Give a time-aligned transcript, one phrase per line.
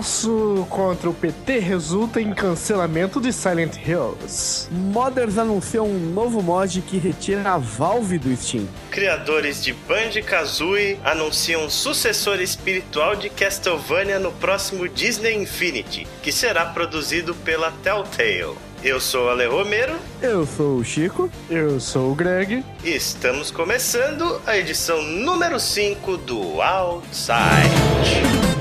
[0.00, 4.66] passo contra o PT resulta em cancelamento de Silent Hills.
[4.70, 8.66] Modders anunciam um novo mod que retira a Valve do Steam.
[8.90, 17.34] Criadores de Banjo-Kazooie anunciam sucessor espiritual de Castlevania no próximo Disney Infinity, que será produzido
[17.34, 18.56] pela Telltale.
[18.82, 19.98] Eu sou o Ale Romero.
[20.22, 21.30] Eu sou o Chico.
[21.50, 22.64] Eu sou o Greg.
[22.82, 28.59] E estamos começando a edição número 5 do Outside.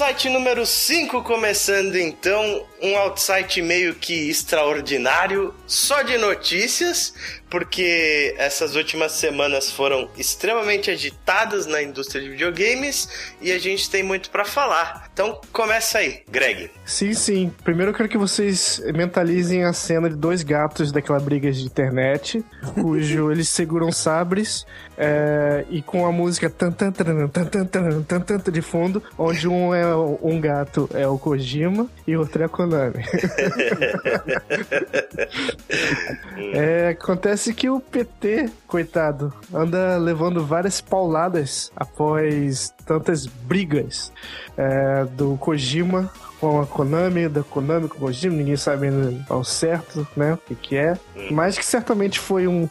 [0.00, 7.12] Outsite número 5 começando então, um outsite meio que extraordinário, só de notícias,
[7.50, 13.08] porque essas últimas semanas foram extremamente agitadas na indústria de videogames
[13.40, 15.08] e a gente tem muito para falar.
[15.12, 16.70] Então começa aí, Greg.
[16.84, 17.52] Sim, sim.
[17.64, 22.44] Primeiro eu quero que vocês mentalizem a cena de dois gatos daquela briga de internet,
[22.74, 28.02] cujo eles seguram sabres é, e com a música tan tan tan tan tan tan
[28.02, 32.42] tan tan de fundo, onde um é um gato é o Kojima e o outro
[32.42, 33.04] é a Konami.
[36.52, 44.12] é, acontece que o PT, coitado, anda levando várias pauladas após tantas brigas
[44.56, 48.88] é, do Kojima com a Konami, da Konami com o Kojima, ninguém sabe
[49.28, 50.98] ao certo, né, o que, que é.
[51.30, 52.68] Mas que certamente foi um,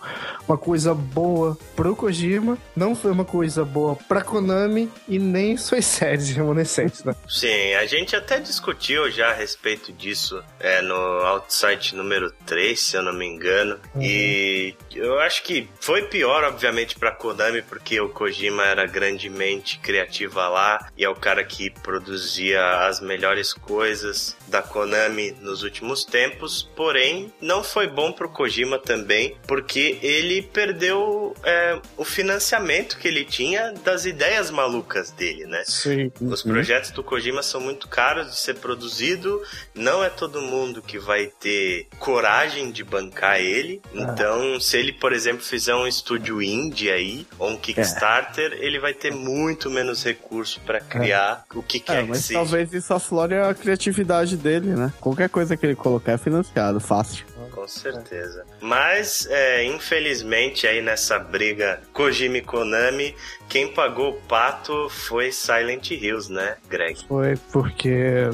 [0.47, 5.85] uma coisa boa pro Kojima, não foi uma coisa boa pra Konami e nem suas
[5.97, 7.13] séries remanescentes, né?
[7.27, 12.95] Sim, a gente até discutiu já a respeito disso é, no Outside número 3, se
[12.95, 13.79] eu não me engano.
[13.93, 14.01] Uhum.
[14.01, 20.47] E eu acho que foi pior, obviamente, pra Konami, porque o Kojima era grandemente criativa
[20.47, 26.69] lá e é o cara que produzia as melhores coisas da Konami nos últimos tempos,
[26.75, 33.25] porém não foi bom pro Kojima também, porque ele perdeu é, o financiamento que ele
[33.25, 35.63] tinha das ideias malucas dele, né?
[35.65, 36.11] Sim.
[36.21, 36.53] Os uhum.
[36.53, 39.41] projetos do Kojima são muito caros de ser produzido,
[39.73, 43.89] não é todo mundo que vai ter coragem de bancar ele, ah.
[43.93, 48.65] então se ele, por exemplo, fizer um estúdio indie aí, ou um Kickstarter, é.
[48.65, 51.57] ele vai ter muito menos recurso para criar é.
[51.57, 52.39] o que quer é, mas que seja.
[52.39, 54.91] talvez isso aflore a criatividade dele, né?
[54.99, 57.25] Qualquer coisa que ele colocar é financiado, fácil.
[57.51, 58.45] Com certeza.
[58.61, 63.15] Mas, é, infelizmente, aí nessa briga Kojima e Konami,
[63.49, 67.05] quem pagou o pato foi Silent Hills, né, Greg?
[67.07, 68.29] Foi porque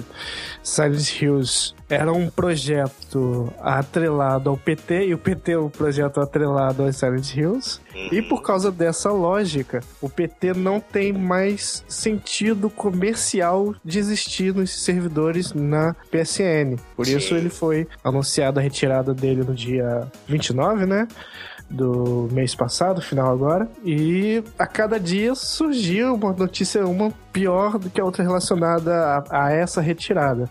[0.64, 6.84] Silent Hills era um projeto atrelado ao PT e o PT é um projeto atrelado
[6.84, 7.80] aos Silent Hills.
[8.12, 14.84] E por causa dessa lógica, o PT não tem mais sentido comercial de existir nos
[14.84, 16.78] servidores na PSN.
[16.96, 21.08] Por isso ele foi anunciado a retirada dele no dia 29, né?
[21.70, 27.90] Do mês passado, final agora, e a cada dia surgia uma notícia, uma pior do
[27.90, 28.94] que a outra relacionada
[29.30, 30.50] a, a essa retirada.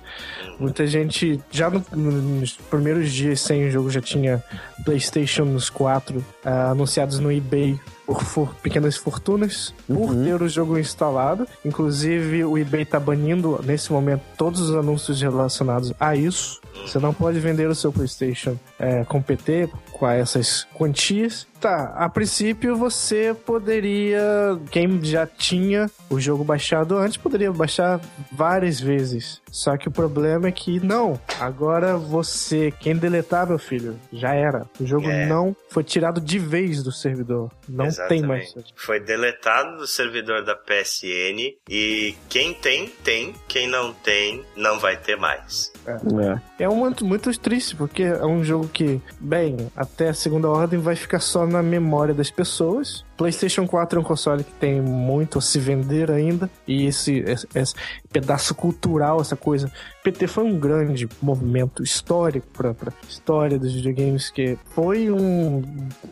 [0.59, 4.43] Muita gente, já no, nos primeiros dias sem o jogo, já tinha
[4.85, 10.25] PlayStation 4 uh, anunciados no eBay por, for, pequenas fortunas por uhum.
[10.25, 11.47] ter o jogo instalado.
[11.65, 16.61] Inclusive, o eBay tá banindo nesse momento todos os anúncios relacionados a isso.
[16.75, 22.09] Você não pode vender o seu PlayStation é, com PT com essas quantias Tá, a
[22.09, 24.21] princípio você poderia,
[24.69, 28.01] quem já tinha o jogo baixado antes, poderia baixar
[28.33, 29.41] várias vezes.
[29.49, 34.67] Só que o problema é que não, agora você, quem deletar, meu filho, já era.
[34.81, 35.27] O jogo é.
[35.27, 37.51] não foi tirado de vez do servidor.
[37.69, 38.21] Não Exatamente.
[38.21, 38.55] tem mais.
[38.75, 43.35] Foi deletado do servidor da PSN e quem tem, tem.
[43.47, 45.71] Quem não tem, não vai ter mais.
[45.87, 46.65] É, é.
[46.65, 50.81] é um muito, muito triste, porque é um jogo que, bem, até a segunda ordem
[50.81, 53.05] vai ficar só na memória das pessoas.
[53.23, 56.51] PlayStation 4 é um console que tem muito a se vender ainda.
[56.67, 57.75] E esse, esse, esse
[58.13, 59.71] pedaço cultural, essa coisa.
[60.03, 65.63] PT foi um grande movimento histórico para a história dos videogames, que foi um.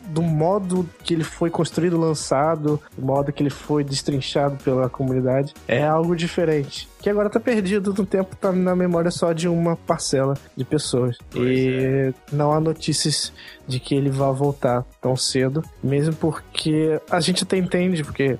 [0.05, 5.53] do modo que ele foi construído, lançado, do modo que ele foi destrinchado pela comunidade.
[5.67, 9.75] É algo diferente que agora tá perdido no tempo, tá na memória só de uma
[9.75, 11.17] parcela de pessoas.
[11.31, 12.13] Pois e é.
[12.31, 13.33] não há notícias
[13.67, 18.37] de que ele vá voltar tão cedo, mesmo porque a gente até entende, porque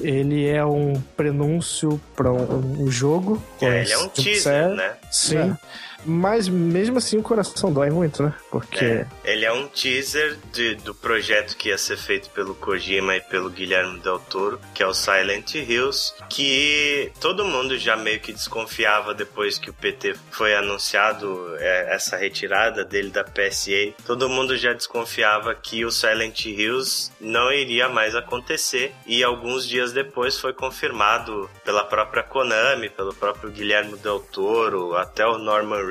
[0.00, 3.42] ele é um prenúncio para um, um, jogo.
[3.60, 4.74] É, ele é um teaser, né?
[4.74, 4.92] né?
[5.10, 5.38] Sim.
[5.38, 5.56] É.
[6.04, 8.34] Mas mesmo assim o coração dói muito, né?
[8.50, 8.84] Porque.
[8.84, 13.20] É, ele é um teaser de- do projeto que ia ser feito pelo Kojima e
[13.20, 18.32] pelo Guilherme Del Toro, que é o Silent Hills, que todo mundo já meio que
[18.32, 23.92] desconfiava depois que o PT foi anunciado é, essa retirada dele da PSA.
[24.06, 29.92] Todo mundo já desconfiava que o Silent Hills não iria mais acontecer e alguns dias
[29.92, 35.82] depois foi confirmado pela própria Konami, pelo próprio Guilherme Del Toro, até o Norman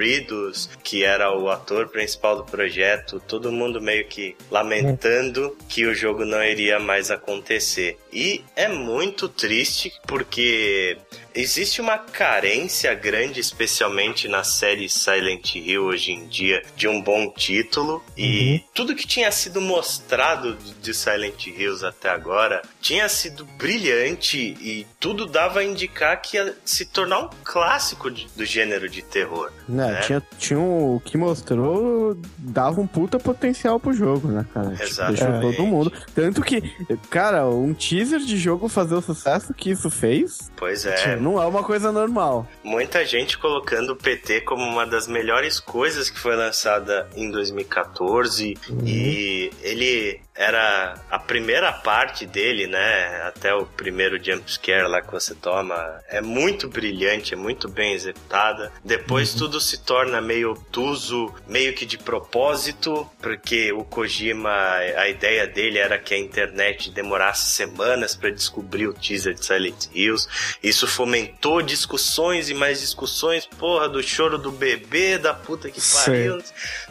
[0.83, 6.25] Que era o ator principal do projeto, todo mundo meio que lamentando que o jogo
[6.25, 7.97] não iria mais acontecer.
[8.11, 10.97] E é muito triste porque
[11.39, 17.31] existe uma carência grande, especialmente na série Silent Hill hoje em dia, de um bom
[17.31, 18.03] título.
[18.17, 24.85] E tudo que tinha sido mostrado de Silent Hills até agora tinha sido brilhante e
[24.99, 29.51] tudo dava a indicar que ia se tornar um clássico de- do gênero de terror.
[29.67, 29.99] Né, né?
[30.01, 34.71] tinha, tinha um, o que mostrou dava um puta potencial pro jogo, né, cara?
[34.71, 35.23] Tipo, Exatamente.
[35.23, 35.93] deixou todo mundo.
[36.13, 36.61] Tanto que,
[37.09, 41.45] cara, um teaser de jogo fazer o sucesso que isso fez Pois é, não é
[41.45, 42.47] uma coisa normal.
[42.63, 48.57] muita gente colocando o PT como uma das melhores coisas que foi lançada em 2014
[48.83, 53.23] e ele era a primeira parte dele, né?
[53.23, 57.91] Até o primeiro jump scare lá que você toma é muito brilhante, é muito bem
[57.91, 58.71] executada.
[58.83, 65.45] Depois tudo se torna meio obtuso, meio que de propósito, porque o Kojima, a ideia
[65.45, 70.25] dele era que a internet demorasse semanas para descobrir o teaser de Silent Hills.
[70.63, 76.41] Isso fomentou discussões e mais discussões, porra, do choro do bebê, da puta que Sim.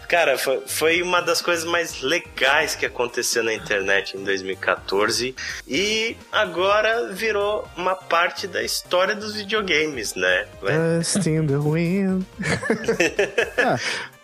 [0.09, 5.35] Cara, foi, foi uma das coisas mais legais que aconteceu na internet em 2014
[5.67, 10.47] e agora virou uma parte da história dos videogames, né?
[10.63, 12.25] Dust in the wind.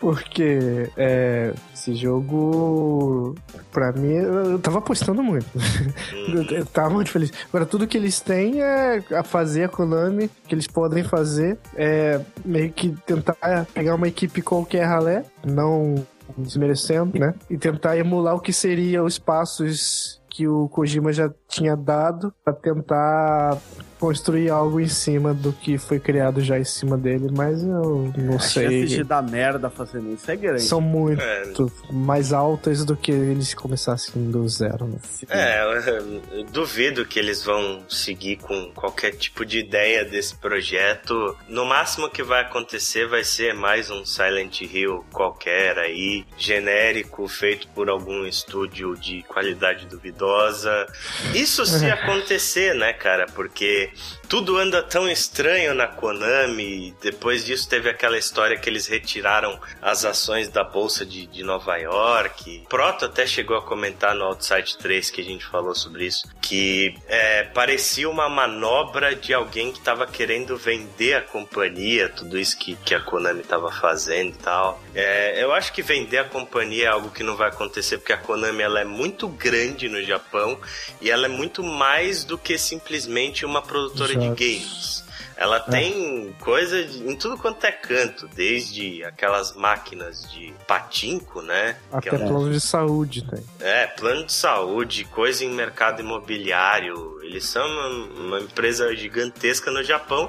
[0.00, 1.52] Porque é,
[1.84, 3.34] esse jogo,
[3.70, 5.46] pra mim, eu tava apostando muito.
[5.54, 6.44] Hum.
[6.54, 7.32] Eu tava muito feliz.
[7.48, 12.20] Agora, tudo que eles têm é a fazer a Konami, que eles podem fazer, é
[12.44, 15.94] meio que tentar pegar uma equipe qualquer ralé, não
[16.36, 17.34] desmerecendo, né?
[17.50, 22.52] E tentar emular o que seria os passos que o Kojima já tinha dado pra
[22.52, 23.58] tentar
[24.04, 28.36] construir algo em cima do que foi criado já em cima dele, mas eu não
[28.36, 29.04] A chance de sei.
[29.04, 30.62] dar merda fazendo isso é grande.
[30.62, 31.44] São muito É,
[31.92, 34.98] mais altas do que eles começassem do zero, né?
[35.30, 41.36] É, eu, eu duvido que eles vão seguir com qualquer tipo de ideia desse projeto.
[41.48, 47.66] No máximo que vai acontecer vai ser mais um Silent Hill qualquer aí, genérico, feito
[47.68, 50.86] por algum estúdio de qualidade duvidosa.
[51.34, 53.26] Isso se acontecer, né, cara?
[53.34, 54.23] Porque Peace.
[54.28, 56.94] Tudo anda tão estranho na Konami.
[57.00, 61.76] Depois disso teve aquela história que eles retiraram as ações da bolsa de, de Nova
[61.76, 62.64] York.
[62.68, 66.94] Proto até chegou a comentar no Outside 3 que a gente falou sobre isso, que
[67.06, 72.76] é, parecia uma manobra de alguém que estava querendo vender a companhia, tudo isso que,
[72.76, 74.82] que a Konami estava fazendo e tal.
[74.94, 78.18] É, eu acho que vender a companhia é algo que não vai acontecer porque a
[78.18, 80.58] Konami ela é muito grande no Japão
[81.00, 85.04] e ela é muito mais do que simplesmente uma produtora de games.
[85.36, 91.76] Ela tem coisa de- em tudo quanto é canto, desde aquelas máquinas de patinco, né?
[91.92, 93.44] Até é, plano de saúde tem.
[93.60, 97.13] é, plano de saúde, coisa em mercado imobiliário.
[97.24, 97.88] Eles são uma,
[98.20, 100.28] uma empresa gigantesca no Japão,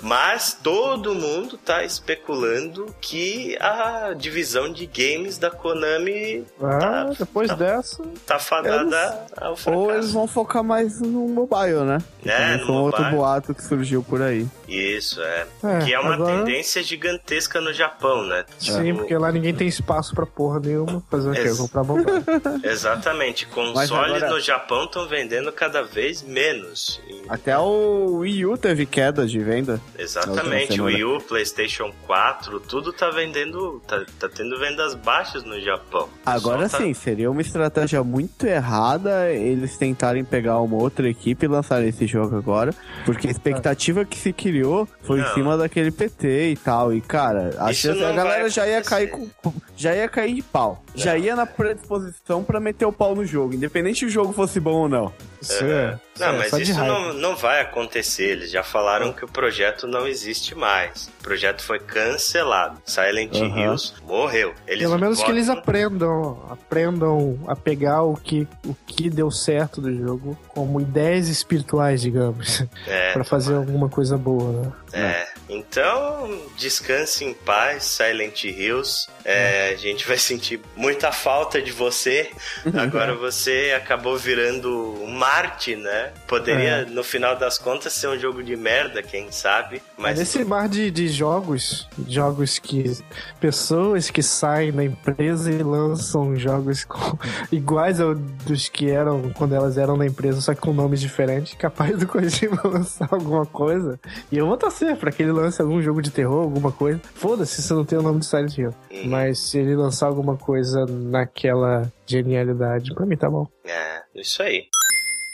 [0.00, 7.04] mas todo mundo tá especulando que a divisão de games da Konami Ah, Tá.
[7.18, 8.02] depois dessa.
[8.26, 9.70] tá fadada Eles- ao fracasso.
[9.70, 11.98] Ou eles vão focar mais no mobile, né?
[12.24, 13.16] É, no um outro mobile.
[13.18, 14.46] boato que surgiu por aí.
[14.68, 15.46] Isso, é.
[15.62, 18.44] É, que é uma agora- tendência gigantesca no Japão, né?
[18.58, 21.02] Sim, Tipo, porque lá ninguém tem espaço pra porra nenhuma.
[21.10, 21.54] Fazer o quê?
[21.56, 22.22] Comprar bobagem.
[22.64, 23.46] Exatamente.
[23.46, 27.00] Consoles agora- no Japão estão vendendo cada vez menos.
[27.28, 29.80] Até o Wii U teve queda de venda.
[29.98, 30.80] Exatamente.
[30.80, 33.80] O Wii U, PlayStation 4, tudo tá vendendo.
[33.86, 36.08] Tá, tá tendo vendas baixas no Japão.
[36.26, 41.48] Agora tá- sim, seria uma estratégia muito errada eles tentarem pegar uma outra equipe e
[41.48, 42.74] lançar esse jogo agora,
[43.06, 45.30] porque a expectativa que se criou foi Não.
[45.30, 46.92] em cima daquele PT e tal.
[46.92, 49.28] E cara, a, chance, não a galera já ia cair com,
[49.76, 50.82] já ia cair de pau.
[50.94, 54.58] Já ia na predisposição pra meter o pau no jogo, independente se o jogo fosse
[54.60, 55.12] bom ou não.
[55.50, 55.98] Isso é.
[56.18, 56.86] Não, é mas isso raiva.
[56.98, 58.24] não, não vai acontecer.
[58.30, 61.10] Eles já falaram que o projeto não existe mais.
[61.20, 62.80] O projeto foi cancelado.
[62.84, 63.58] Silent Aham.
[63.58, 64.54] Hills morreu.
[64.66, 69.30] Eles Pelo menos que eles botam- aprendam, aprendam a pegar o que, o que deu
[69.30, 74.72] certo do jogo como ideias espirituais, digamos, É, Pra fazer alguma coisa boa, né?
[74.94, 75.26] É.
[75.48, 79.08] Então, descanse em paz, Silent Hills.
[79.24, 82.30] É, a gente vai sentir muita falta de você.
[82.74, 84.70] Agora você acabou virando
[85.02, 86.12] um Marte, né?
[86.26, 86.84] Poderia, é.
[86.84, 89.82] no final das contas, ser um jogo de merda, quem sabe.
[89.96, 92.98] Mas nesse mar de, de jogos, jogos que.
[93.40, 97.18] pessoas que saem da empresa e lançam jogos com,
[97.50, 101.54] iguais aos dos que eram quando elas eram na empresa, só que com nomes diferentes,
[101.54, 103.98] capaz do Kojima lançar alguma coisa.
[104.30, 107.00] E eu vou torcer pra que ele lance algum jogo de terror, alguma coisa.
[107.14, 108.74] Foda-se se não tem o nome do Silent Hill.
[108.90, 109.06] Uhum.
[109.06, 113.46] Mas se ele lançar alguma coisa naquela genialidade, pra mim tá bom.
[113.64, 114.66] É, isso aí.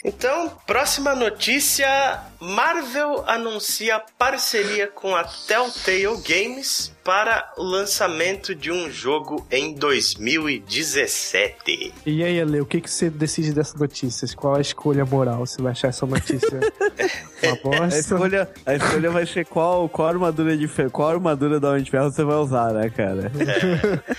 [0.04, 8.90] Então, próxima notícia: Marvel anuncia parceria com a Telltale Games para o lançamento de um
[8.90, 11.92] jogo em 2017.
[12.06, 14.28] E aí, Ale, o que, que você decide dessa notícia?
[14.36, 15.44] Qual a escolha moral?
[15.46, 16.60] Você vai achar essa notícia
[17.42, 17.96] uma bosta?
[17.96, 21.90] A escolha, a escolha vai ser qual, qual armadura de qual armadura da Homem de
[21.90, 23.32] Ferro você vai usar, né, cara?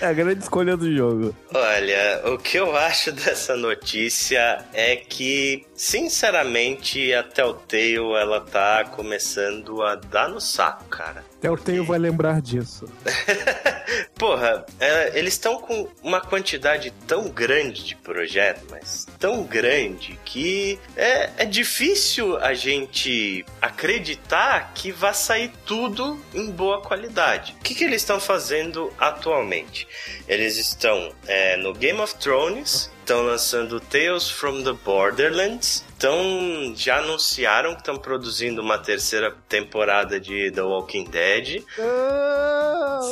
[0.04, 1.34] é a grande escolha do jogo.
[1.54, 9.82] Olha, o que eu acho dessa notícia é que, sinceramente, a Telltale ela tá começando
[9.82, 11.31] a dar no saco, cara.
[11.42, 12.88] Telltale vai lembrar disso.
[14.14, 20.78] Porra, é, eles estão com uma quantidade tão grande de projetos, mas tão grande que
[20.96, 27.56] é, é difícil a gente acreditar que vai sair tudo em boa qualidade.
[27.58, 29.88] O que, que eles estão fazendo atualmente?
[30.28, 36.98] Eles estão é, no Game of Thrones, estão lançando Tales from the Borderlands, estão já
[36.98, 41.62] anunciaram que estão produzindo uma terceira temporada de The Walking Dead.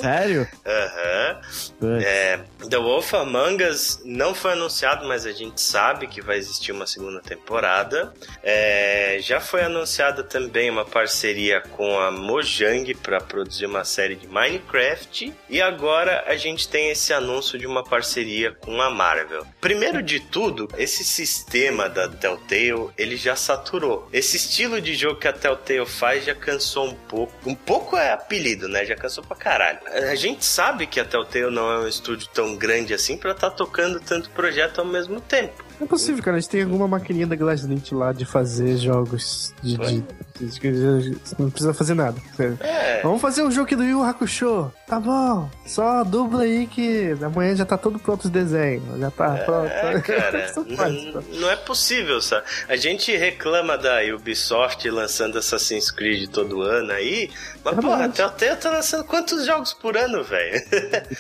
[0.01, 0.49] Sério?
[0.67, 1.41] Aham.
[1.81, 2.01] Uhum.
[2.01, 6.73] É, The Wolf Among Us não foi anunciado, mas a gente sabe que vai existir
[6.73, 8.13] uma segunda temporada.
[8.43, 14.27] É, já foi anunciada também uma parceria com a Mojang para produzir uma série de
[14.27, 15.33] Minecraft.
[15.49, 19.47] E agora a gente tem esse anúncio de uma parceria com a Marvel.
[19.61, 24.09] Primeiro de tudo, esse sistema da Telltale ele já saturou.
[24.13, 27.33] Esse estilo de jogo que a Telltale faz já cansou um pouco.
[27.45, 28.85] Um pouco é apelido, né?
[28.85, 29.79] Já cansou pra caralho.
[29.87, 33.51] A gente sabe que a Telltale não é um estúdio tão grande assim para estar
[33.51, 35.70] tá tocando tanto projeto ao mesmo tempo.
[35.81, 36.37] É possível, cara.
[36.37, 40.01] A gente tem alguma maquininha da Glasslit lá de fazer jogos de, de,
[40.39, 42.21] de, de, Não precisa fazer nada.
[42.61, 43.01] É.
[43.03, 44.71] Vamos fazer um jogo aqui do Yu Hakusho.
[44.87, 45.49] Tá bom.
[45.65, 48.99] Só dubla aí que amanhã já tá todo pronto os desenhos.
[48.99, 50.03] Já tá é, pronto.
[50.03, 52.45] Cara, não, não, é possível, sabe?
[52.69, 57.31] A gente reclama da Ubisoft lançando Assassin's Creed todo ano aí.
[57.65, 60.61] Mas, é porra, a Telltale tá lançando quantos jogos por ano, velho?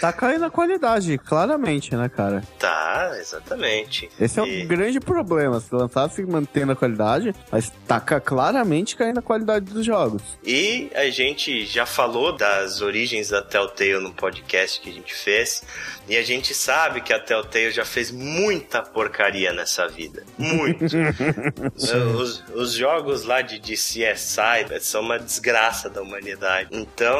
[0.00, 2.42] tá caindo a qualidade, claramente, né, cara?
[2.58, 4.10] Tá, exatamente.
[4.20, 5.60] Esse é o grande problema.
[5.60, 10.22] Se lançasse mantendo a qualidade, mas taca claramente caindo a qualidade dos jogos.
[10.44, 15.62] E a gente já falou das origens da Telltale no podcast que a gente fez.
[16.08, 20.24] E a gente sabe que a Telltale já fez muita porcaria nessa vida.
[20.36, 20.84] Muito.
[22.18, 26.68] os, os, jogos lá de, de CSI são uma desgraça da humanidade.
[26.72, 27.16] Então,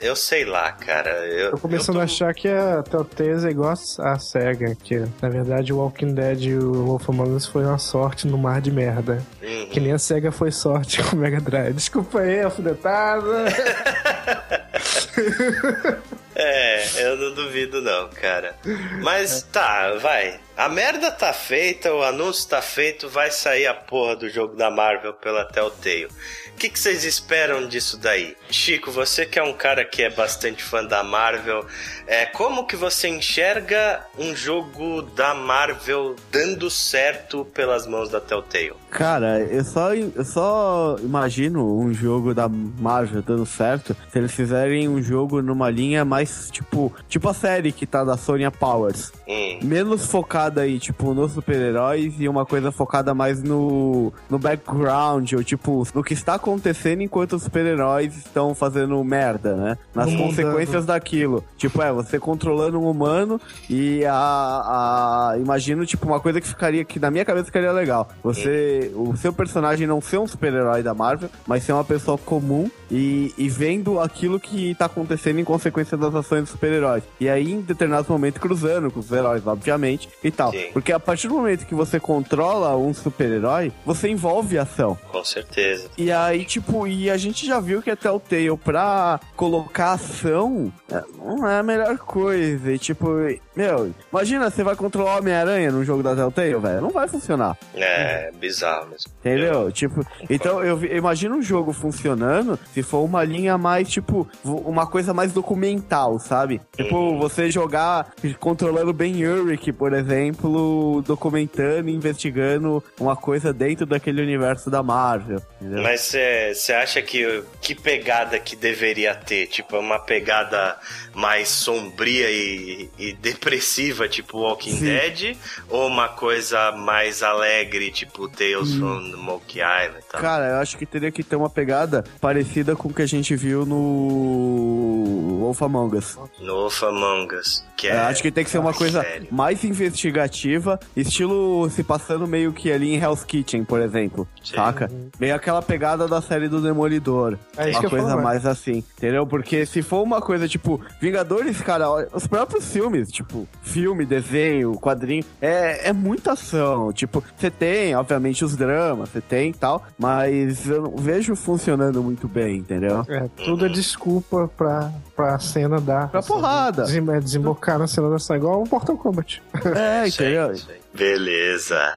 [0.00, 1.10] eu sei lá, cara.
[1.26, 2.00] Eu, tô começando eu tô...
[2.00, 6.42] a achar que a Telltale é igual a SEGA, que na verdade o Walking Dead
[6.42, 9.22] e o Wolf Among Us foi uma sorte no mar de merda.
[9.42, 9.68] Uhum.
[9.70, 11.74] Que nem a SEGA foi sorte com o Mega Drive.
[11.74, 13.44] Desculpa aí, alfinetada.
[16.36, 18.56] É, eu não duvido não, cara.
[19.02, 20.40] Mas tá, vai.
[20.56, 24.70] A merda tá feita, o anúncio tá feito, vai sair a porra do jogo da
[24.70, 26.06] Marvel pela Telltale.
[26.54, 28.36] O que, que vocês esperam disso daí?
[28.48, 31.66] Chico, você que é um cara que é bastante fã da Marvel,
[32.06, 38.74] é, como que você enxerga um jogo da Marvel dando certo pelas mãos da Telltale?
[38.90, 44.88] Cara, eu só, eu só imagino um jogo da Marvel dando certo se eles fizerem
[44.88, 49.10] um jogo numa linha mais, tipo, tipo a série que tá da Sonya Powers.
[49.26, 49.58] Hum.
[49.62, 55.42] Menos focada aí, tipo, nos super-heróis e uma coisa focada mais no, no background, ou
[55.42, 59.78] tipo, no que está acontecendo enquanto os super-heróis estão fazendo merda, né?
[59.94, 60.86] Nas Não consequências mudando.
[60.86, 61.44] daquilo.
[61.56, 65.38] Tipo, é, você controlando um humano e a, a.
[65.38, 68.08] Imagino, tipo, uma coisa que ficaria, que na minha cabeça ficaria legal.
[68.22, 68.92] Você.
[68.94, 73.32] O seu personagem não ser um super-herói da Marvel, mas ser uma pessoa comum e,
[73.38, 77.02] e vendo aquilo que tá acontecendo em consequência das ações dos super-heróis.
[77.20, 80.50] E aí, em determinados momentos, cruzando com os heróis, obviamente, e tal.
[80.50, 80.70] Sim.
[80.72, 84.98] Porque a partir do momento que você controla um super-herói, você envolve a ação.
[85.10, 85.88] Com certeza.
[85.96, 90.72] E aí, tipo, e a gente já viu que até o Tail, pra colocar ação,
[90.90, 92.72] é, não é a melhor coisa.
[92.72, 93.08] E tipo,
[93.56, 96.80] meu, imagina, você vai controlar o Homem-Aranha num jogo da Telltale, velho.
[96.80, 97.56] Não vai funcionar.
[97.74, 99.12] É, bizarro mesmo.
[99.20, 99.62] Entendeu?
[99.62, 99.72] Eu...
[99.72, 104.86] Tipo, então eu, eu imagino um jogo funcionando se for uma linha mais, tipo, uma
[104.86, 106.60] coisa mais documental, sabe?
[106.76, 107.18] Tipo, uhum.
[107.18, 114.82] você jogar controlando Ben Urich, por exemplo, documentando, investigando uma coisa dentro daquele universo da
[114.82, 115.42] Marvel.
[115.60, 115.82] Entendeu?
[115.82, 116.14] Mas
[116.54, 119.46] você acha que que pegada que deveria ter?
[119.48, 120.78] Tipo, uma pegada
[121.14, 124.84] mais sombria e, e depressiva, tipo Walking Sim.
[124.86, 125.36] Dead?
[125.68, 128.78] Ou uma coisa mais alegre, tipo Tales hum.
[128.80, 130.04] from the Monkey Island?
[130.10, 130.18] Tá?
[130.18, 133.36] Cara, eu acho que teria que ter uma pegada parecida com o que a gente
[133.36, 136.18] viu no Wolf Among Us.
[136.40, 137.64] No Wolf Among Us.
[137.76, 139.28] Que é, acho que tem que ser uma coisa sério.
[139.30, 144.26] mais investigativa, estilo se passando meio que ali em Hell's Kitchen, por exemplo.
[144.42, 144.56] Sim.
[144.56, 144.90] Saca?
[145.18, 147.38] Meio aquela pegada da série do Demolidor.
[147.56, 149.26] É uma coisa mais assim, entendeu?
[149.26, 155.24] Porque se for uma coisa tipo Vingadores, cara, os próprios filmes, tipo, filme, desenho, quadrinho,
[155.40, 156.92] é, é muita ação.
[156.92, 162.02] Tipo, você tem, obviamente, os dramas, você tem e tal, mas eu não vejo funcionando
[162.02, 163.04] muito bem, entendeu?
[163.08, 166.06] É, tudo é desculpa pra, pra cena da.
[166.08, 166.84] Pra porrada.
[166.84, 169.42] Desembocar na cena da igual o Mortal Kombat.
[169.74, 170.52] É, entendeu?
[170.92, 171.94] Beleza.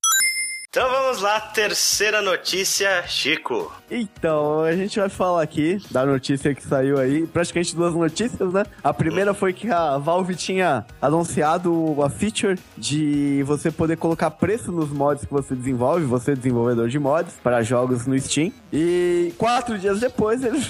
[0.69, 3.71] Então vamos lá, terceira notícia, Chico.
[3.89, 8.63] Então, a gente vai falar aqui da notícia que saiu aí, praticamente duas notícias, né?
[8.83, 14.71] A primeira foi que a Valve tinha anunciado a feature de você poder colocar preço
[14.71, 18.51] nos mods que você desenvolve, você desenvolvedor de mods, para jogos no Steam.
[18.71, 20.67] E quatro dias depois eles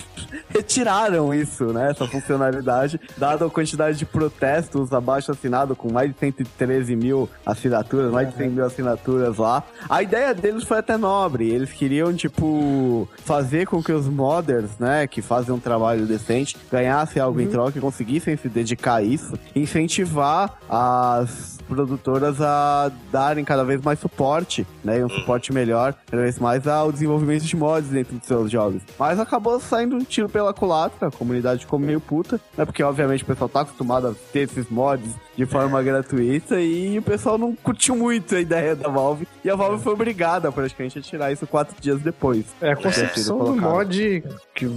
[0.49, 1.91] retiraram isso, né?
[1.91, 8.11] Essa funcionalidade, dada a quantidade de protestos abaixo assinado com mais de 113 mil assinaturas,
[8.11, 9.63] mais de 100 mil assinaturas lá.
[9.89, 11.49] A ideia deles foi até nobre.
[11.49, 17.21] Eles queriam, tipo, fazer com que os modders, né, que fazem um trabalho decente, ganhassem
[17.21, 17.45] algo uhum.
[17.45, 23.81] em troca e conseguissem se dedicar a isso, incentivar as produtoras a darem cada vez
[23.81, 28.17] mais suporte, né, e um suporte melhor, cada vez mais ao desenvolvimento de mods dentro
[28.17, 28.81] dos seus jogos.
[28.97, 33.23] Mas acabou saindo um tiro pela culatra, a comunidade ficou meio puta, né, porque obviamente
[33.23, 37.55] o pessoal tá acostumado a ter esses mods de forma gratuita e o pessoal não
[37.55, 41.45] curtiu muito a ideia da Valve e a Valve foi obrigada praticamente a tirar isso
[41.45, 42.45] quatro dias depois.
[42.61, 44.23] É a concepção do mod
[44.55, 44.67] que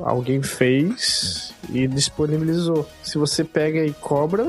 [0.00, 2.88] alguém fez e disponibilizou.
[3.02, 4.44] Se você pega e cobra,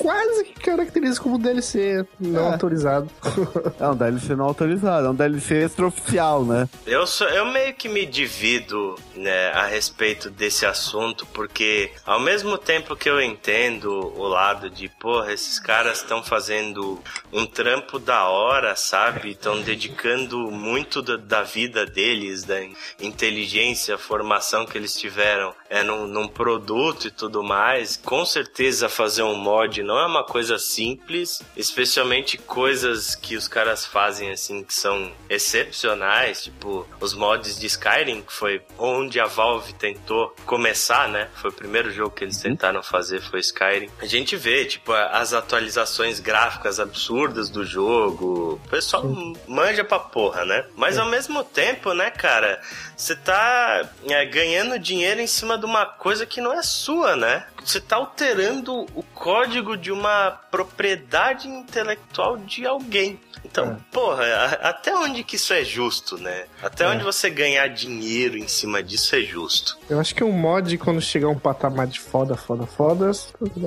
[0.00, 2.52] quase que caracteriza como DLC não é.
[2.52, 3.08] autorizado.
[3.78, 6.68] É um DLC não autorizado, é um DLC extraoficial, né?
[6.86, 12.58] Eu, sou, eu meio que me divido né, a respeito desse assunto, porque ao mesmo
[12.58, 17.00] tempo que eu entendo o lado de, porra, esses caras estão fazendo
[17.32, 19.30] um trampo da hora, sabe?
[19.30, 22.58] Estão dedicando muito da, da, vida deles, da
[23.00, 27.96] inteligência, formação que eles tiveram é, num, num produto e tudo mais.
[27.96, 33.86] Com certeza fazer um mod não é uma coisa simples, especialmente coisas que os caras
[33.86, 39.72] fazem assim que são excepcionais, tipo os mods de Skyrim, que foi onde a Valve
[39.72, 41.28] tentou começar, né?
[41.36, 42.42] Foi o primeiro jogo que eles uhum.
[42.42, 43.88] tentaram fazer, foi Skyrim.
[43.98, 48.60] A gente vê, tipo, as atualizações gráficas absurdas do jogo.
[48.62, 49.04] O pessoal
[49.46, 50.66] manja pra porra, né?
[50.76, 52.60] Mas ao mesmo tempo, né, cara,
[52.94, 57.46] você tá é, ganhando dinheiro em cima de uma coisa que não é sua, né?
[57.64, 63.18] Você tá alterando o código de uma propriedade intelectual de alguém.
[63.50, 63.76] Então, é.
[63.92, 64.24] porra,
[64.62, 66.44] até onde que isso é justo, né?
[66.62, 66.88] Até é.
[66.88, 69.78] onde você ganhar dinheiro em cima disso é justo.
[69.88, 73.10] Eu acho que um mod, quando chegar um patamar de foda, foda, foda,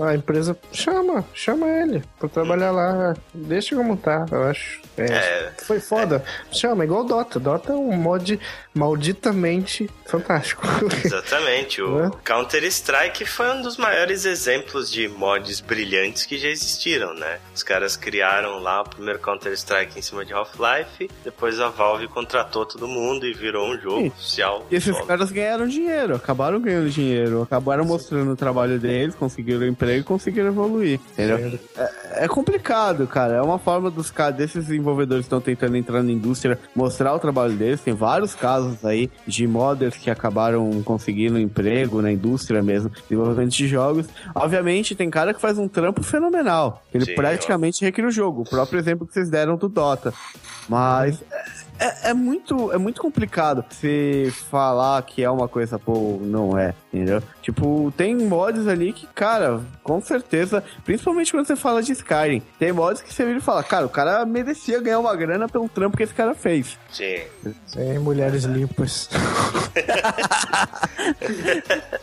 [0.03, 2.75] a empresa chama, chama ele pra trabalhar hum.
[2.75, 3.15] lá.
[3.33, 4.81] Deixa como tá, eu acho.
[4.97, 6.23] É, é, foi foda.
[6.49, 6.53] É.
[6.53, 7.39] Chama, igual Dota.
[7.39, 8.39] Dota é um mod
[8.73, 10.63] malditamente fantástico.
[11.03, 11.81] Exatamente.
[11.81, 12.11] O é?
[12.23, 17.39] Counter-Strike foi um dos maiores exemplos de mods brilhantes que já existiram, né?
[17.55, 22.65] Os caras criaram lá o primeiro Counter-Strike em cima de Half-Life, depois a Valve contratou
[22.65, 24.07] todo mundo e virou um jogo Sim.
[24.07, 24.65] oficial.
[24.69, 30.01] E esses caras ganharam dinheiro, acabaram ganhando dinheiro, acabaram mostrando o trabalho deles, conseguiram emprego
[30.01, 31.59] e conseguiram evoluir, entendeu?
[31.77, 33.35] É, é, complicado, cara.
[33.35, 37.19] É uma forma dos caras, desses desenvolvedores que estão tentando entrar na indústria, mostrar o
[37.19, 37.81] trabalho deles.
[37.81, 43.67] Tem vários casos aí de modders que acabaram conseguindo emprego na indústria mesmo, desenvolvimento de
[43.67, 44.07] jogos.
[44.35, 46.83] Obviamente, tem cara que faz um trampo fenomenal.
[46.93, 47.85] Ele Sim, praticamente ó.
[47.85, 48.41] recria o jogo.
[48.41, 50.13] O próprio exemplo que vocês deram do Dota.
[50.67, 51.23] Mas
[51.81, 56.75] é, é, muito, é muito complicado se falar que é uma coisa, pô, não é,
[56.93, 57.23] entendeu?
[57.41, 62.71] Tipo, tem mods ali que, cara, com certeza, principalmente quando você fala de Skyrim, tem
[62.71, 65.97] mods que você vira e fala, cara, o cara merecia ganhar uma grana pelo trampo
[65.97, 66.77] que esse cara fez.
[66.91, 67.21] Sim.
[67.65, 69.09] Sim, mulheres limpas.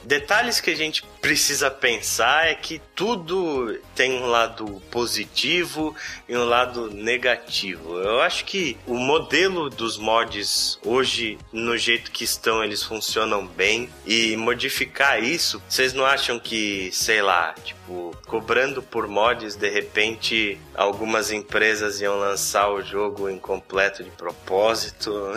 [0.04, 5.94] Detalhes que a gente precisa pensar é que tudo tem um lado positivo
[6.28, 7.96] e um lado negativo.
[7.98, 13.88] Eu acho que o modelo dos mods hoje, no jeito que estão, eles funcionam bem.
[14.06, 20.58] E modificar isso, vocês não acham que, sei lá, tipo, cobrando por mods, de repente
[20.74, 25.08] algumas empresas iam lançar o jogo incompleto de propósito?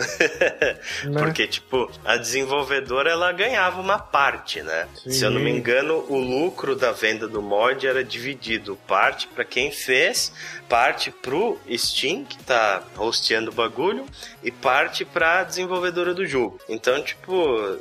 [1.04, 1.20] Né?
[1.20, 4.86] Porque, tipo, a desenvolvedora ela ganhava uma parte, né?
[5.02, 5.10] Sim.
[5.10, 9.44] Se eu não me engano, o lucro da venda do mod era dividido parte para
[9.44, 10.32] quem fez,
[10.68, 14.06] parte pro Steam, que tá hosteando o bagulho,
[14.42, 16.58] e parte pra desenvolvedora do jogo.
[16.68, 17.34] Então, tipo,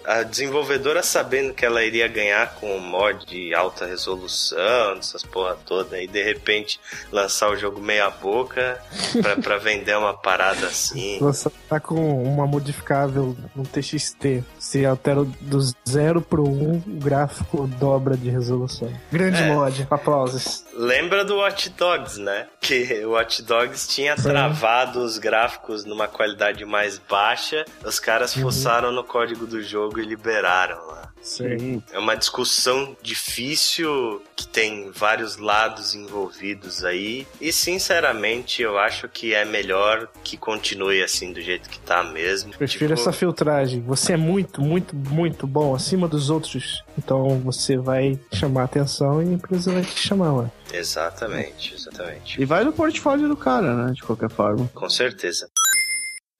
[0.05, 5.57] a desenvolvedora sabendo que ela iria ganhar com um mod de alta resolução, essas porra
[5.65, 6.79] toda, e de repente
[7.11, 8.81] lançar o jogo meia boca
[9.21, 11.17] pra, pra vender uma parada assim.
[11.19, 14.43] Você tá com uma modificável no TXT.
[14.59, 18.91] Se altera do 0 pro 1, um, o gráfico dobra de resolução.
[19.11, 19.47] Grande é.
[19.47, 20.65] mod, aplausos.
[20.81, 22.47] Lembra do Watch Dogs, né?
[22.59, 28.41] Que o Watch Dogs tinha travado os gráficos numa qualidade mais baixa, os caras uhum.
[28.41, 31.00] forçaram no código do jogo e liberaram lá.
[31.21, 31.83] Sim.
[31.91, 37.27] É uma discussão difícil que tem vários lados envolvidos aí.
[37.39, 42.51] E sinceramente, eu acho que é melhor que continue assim do jeito que tá mesmo.
[42.51, 42.99] Prefiro tipo...
[42.99, 43.81] essa filtragem.
[43.81, 46.83] Você é muito, muito, muito bom acima dos outros.
[46.97, 50.51] Então você vai chamar atenção e a empresa vai te chamar lá.
[50.73, 52.41] Exatamente, exatamente.
[52.41, 53.93] E vai no portfólio do cara, né?
[53.93, 54.69] De qualquer forma.
[54.73, 55.49] Com certeza.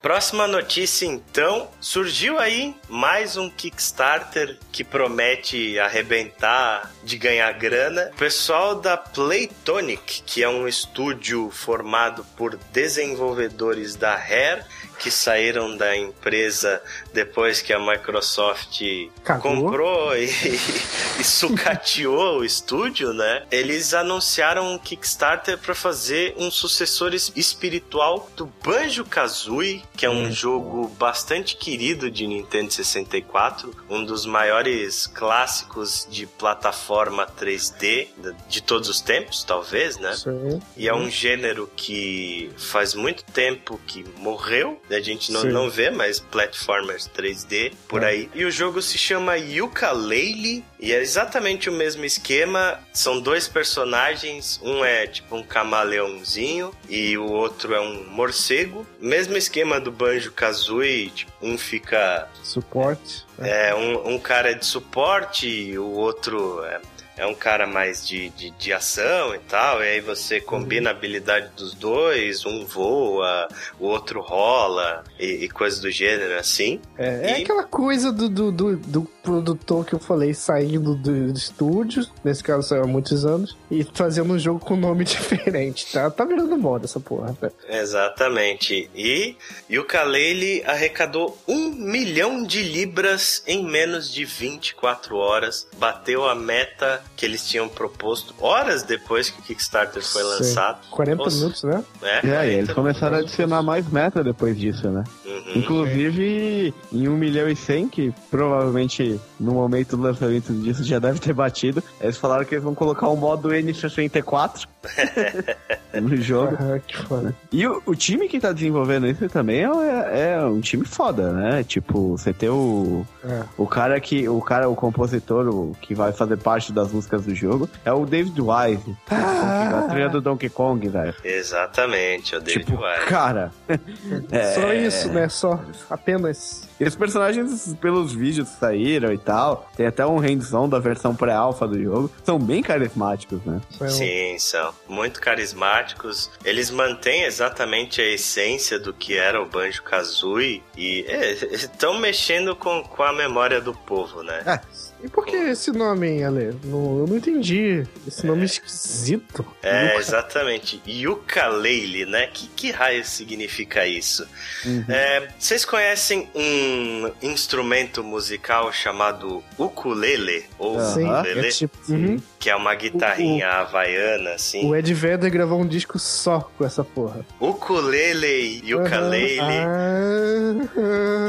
[0.02, 8.10] Próxima notícia, então, surgiu aí mais um Kickstarter que promete arrebentar de ganhar grana.
[8.12, 14.64] O pessoal da Playtonic, que é um estúdio formado por desenvolvedores da Rare,
[15.02, 16.80] que saíram da empresa
[17.12, 18.80] depois que a Microsoft
[19.24, 19.56] Cagou.
[19.56, 20.26] comprou e,
[21.18, 23.44] e sucateou o estúdio, né?
[23.50, 30.32] Eles anunciaram um Kickstarter para fazer um sucessor espiritual do Banjo-Kazooie, que é um hum.
[30.32, 38.08] jogo bastante querido de Nintendo 64, um dos maiores clássicos de plataforma 3D
[38.48, 40.14] de todos os tempos, talvez, né?
[40.14, 40.60] Sim.
[40.76, 45.90] E é um gênero que faz muito tempo que morreu, a gente não, não vê
[45.90, 48.06] mais platformers 3D por é.
[48.06, 48.30] aí.
[48.34, 52.78] E o jogo se chama Yooka-Laylee e é exatamente o mesmo esquema.
[52.92, 58.86] São dois personagens, um é tipo um camaleãozinho e o outro é um morcego.
[59.00, 62.28] Mesmo esquema do Banjo-Kazooie, tipo, um fica...
[62.42, 63.24] Suporte.
[63.38, 66.80] É, um, um cara é de suporte e o outro é
[67.22, 70.92] é um cara mais de, de, de, ação e tal, e aí você combina a
[70.92, 73.46] habilidade dos dois, um voa,
[73.78, 76.80] o outro rola, e, e coisas do gênero, assim.
[76.98, 77.42] É, é e...
[77.42, 82.42] aquela coisa do, do, do, do, produtor que eu falei saindo do, do estúdio, nesse
[82.42, 86.10] caso saiu há muitos anos, e fazendo um jogo com nome diferente, tá?
[86.10, 87.36] Tá virando moda essa porra.
[87.40, 87.50] Né?
[87.68, 88.90] Exatamente.
[88.96, 89.36] E,
[89.70, 96.34] e o Kalele arrecadou um milhão de libras em menos de 24 horas, bateu a
[96.34, 100.80] meta que eles tinham proposto horas depois que o Kickstarter foi lançado.
[100.90, 101.84] 40 minutos, né?
[102.02, 105.04] É, é e eles começaram a adicionar mais meta depois disso, né?
[105.24, 105.52] Uhum.
[105.56, 111.18] Inclusive, em 1 milhão e 100, que provavelmente no momento do lançamento disso já deve
[111.18, 114.66] ter batido, eles falaram que eles vão colocar o modo N64
[116.00, 116.56] no jogo.
[116.58, 117.34] Ah, que foda.
[117.50, 121.64] E o, o, time que tá desenvolvendo isso também é, é, um time foda, né?
[121.64, 123.42] Tipo, você tem o, é.
[123.56, 127.34] o cara que, o cara, o compositor o, que vai fazer parte das músicas do
[127.34, 128.96] jogo, é o David Wise.
[129.10, 129.84] Ah.
[129.86, 131.14] A trilha do Donkey Kong, velho.
[131.24, 133.06] Exatamente, é o David tipo, Wise.
[133.06, 133.52] Cara.
[134.30, 134.54] é...
[134.54, 135.28] Só isso, né?
[135.28, 136.68] Só apenas.
[136.78, 141.14] E os personagens, pelos vídeos que saíram e tal, tem até um hands-on da versão
[141.14, 143.60] pré-alpha do jogo, são bem carismáticos, né?
[143.88, 146.30] Sim, são muito carismáticos.
[146.44, 151.06] Eles mantêm exatamente a essência do que era o Banjo-Kazooie e
[151.52, 154.42] estão é, mexendo com, com a memória do povo, né?
[154.44, 156.54] É E por que esse nome, Ale?
[156.64, 157.84] Não, eu não entendi.
[158.06, 159.44] Esse nome é, esquisito.
[159.62, 160.80] É, exatamente.
[161.08, 162.28] Ukulele, né?
[162.28, 164.26] Que, que raio significa isso?
[164.64, 164.84] Uhum.
[164.88, 170.44] É, vocês conhecem um instrumento musical chamado ukulele?
[170.58, 171.48] Ou Sim, ukulele?
[171.48, 172.22] É tipo, uhum.
[172.42, 174.68] Que é uma guitarrinha o, havaiana, assim.
[174.68, 177.24] O Ed Vedder gravou um disco só com essa porra.
[177.38, 179.40] Ukulele, ukulele.
[179.40, 180.68] Uhum.
[180.74, 181.28] Ah.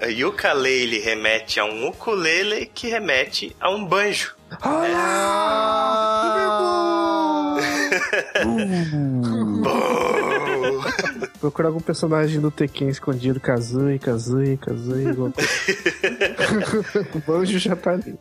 [0.00, 0.18] Entendeu?
[0.32, 4.34] ukulele remete a um ukulele que remete a um banjo.
[4.62, 4.86] Ah,
[8.34, 8.38] é.
[11.40, 15.06] Procurar algum personagem do Tekken escondido, Kazui, Kazui, Kazui.
[17.14, 18.18] o banjo já tá ali.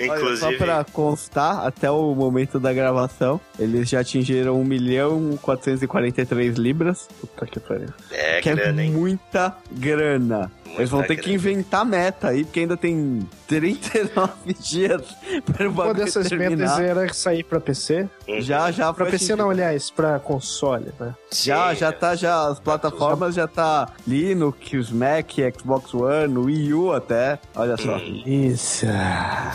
[0.00, 0.10] Inclusive...
[0.10, 6.56] Olha, só pra constar, até o momento da gravação, eles já atingiram 1 milhão 443
[6.56, 7.08] libras.
[7.20, 7.88] Puta que pariu.
[8.10, 10.50] É, que é grana, é muita grana.
[10.76, 15.02] Eles vão ter que inventar meta aí, porque ainda tem 39 dias
[15.44, 16.78] para o Uma dessas terminar.
[16.78, 18.08] metas era sair para PC.
[18.26, 18.40] Uhum.
[18.40, 18.92] Já, já.
[18.92, 21.14] Para PC não, aliás, para console, né?
[21.30, 26.92] Já, Sim, já tá, já, as plataformas já tá Linux, Mac, Xbox One, Wii U
[26.92, 27.96] até, olha só.
[27.96, 28.22] Hum.
[28.26, 28.86] Isso.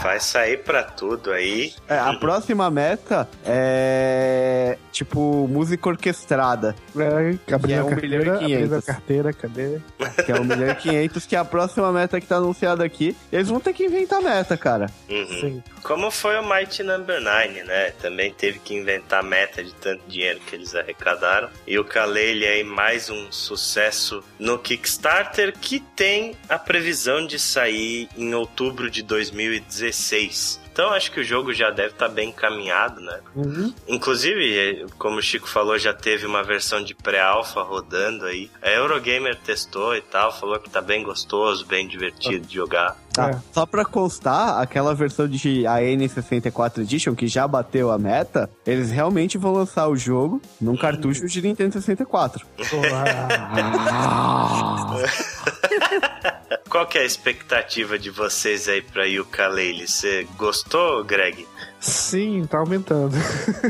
[0.02, 1.74] Vai sair para tudo aí.
[1.88, 6.76] É, a próxima meta é, tipo, música orquestrada.
[6.96, 9.80] É, abrindo é um milhão e a carteira, cadê?
[10.26, 13.16] Que é um milhão e quinhentos, que é a próxima meta que tá anunciada aqui.
[13.32, 14.88] Eles vão ter que inventar meta, cara.
[15.10, 15.40] Uhum.
[15.40, 15.64] Sim.
[15.82, 17.92] Como foi o Mighty Number 9, né?
[17.92, 21.50] Também teve que inventar meta de tanto dinheiro que eles arrecadaram.
[21.66, 28.10] E o Kalele aí mais um sucesso no Kickstarter que tem a previsão de sair
[28.18, 30.67] em outubro de 2016.
[30.78, 33.20] Então acho que o jogo já deve estar tá bem encaminhado, né?
[33.36, 33.74] Uhum.
[33.88, 38.52] Inclusive, como o Chico falou, já teve uma versão de pré-alpha rodando aí.
[38.62, 42.96] A Eurogamer testou e tal, falou que tá bem gostoso, bem divertido de jogar.
[43.12, 43.32] Tá.
[43.32, 43.40] É.
[43.52, 49.36] Só pra constar, aquela versão de AN64 Edition, que já bateu a meta, eles realmente
[49.36, 50.78] vão lançar o jogo num hum.
[50.78, 52.46] cartucho de Nintendo 64.
[56.70, 59.88] Qual que é a expectativa de vocês aí pra Yooka-Laylee?
[59.88, 61.46] Você gostou, Greg?
[61.80, 63.16] Sim, tá aumentando.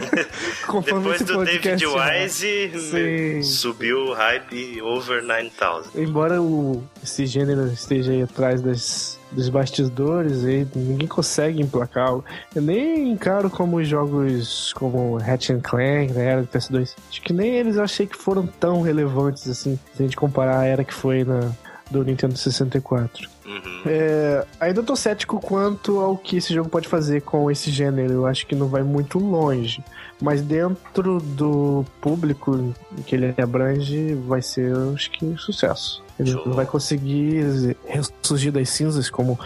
[0.86, 6.04] Depois do David Wise, subiu o hype over 9000.
[6.04, 12.10] Embora o, esse gênero esteja aí atrás das, dos bastidores e ninguém consegue emplacar.
[12.56, 16.96] Eu nem encaro como jogos como Hatch Clank, na era do PS2.
[17.10, 20.60] Acho que nem eles eu achei que foram tão relevantes assim, se a gente comparar
[20.60, 21.52] a era que foi na,
[21.89, 23.30] do Nintendo 64.
[23.48, 23.82] Uhum.
[23.86, 28.14] É, ainda tô cético quanto ao que esse jogo pode fazer com esse gênero.
[28.14, 29.82] Eu acho que não vai muito longe.
[30.22, 32.74] Mas dentro do público
[33.06, 36.04] que ele abrange, vai ser, acho que, sucesso.
[36.20, 36.52] Ele Show.
[36.52, 39.40] vai conseguir ressurgir das cinzas como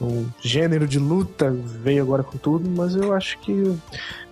[0.00, 3.76] um gênero de luta, veio agora com tudo, mas eu acho que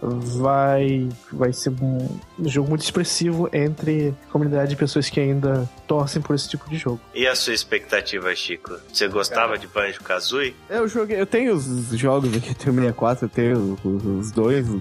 [0.00, 2.08] vai, vai ser um,
[2.44, 6.76] jogo muito expressivo entre a comunidade de pessoas que ainda torcem por esse tipo de
[6.76, 7.00] jogo.
[7.14, 8.76] E a sua expectativa, Chico?
[8.92, 10.54] Você gostava Cara, de Banjo Kazooie?
[10.68, 14.68] Eu joguei, eu tenho os jogos aqui, tenho 64, eu tenho os, os dois.
[14.68, 14.80] Uhum.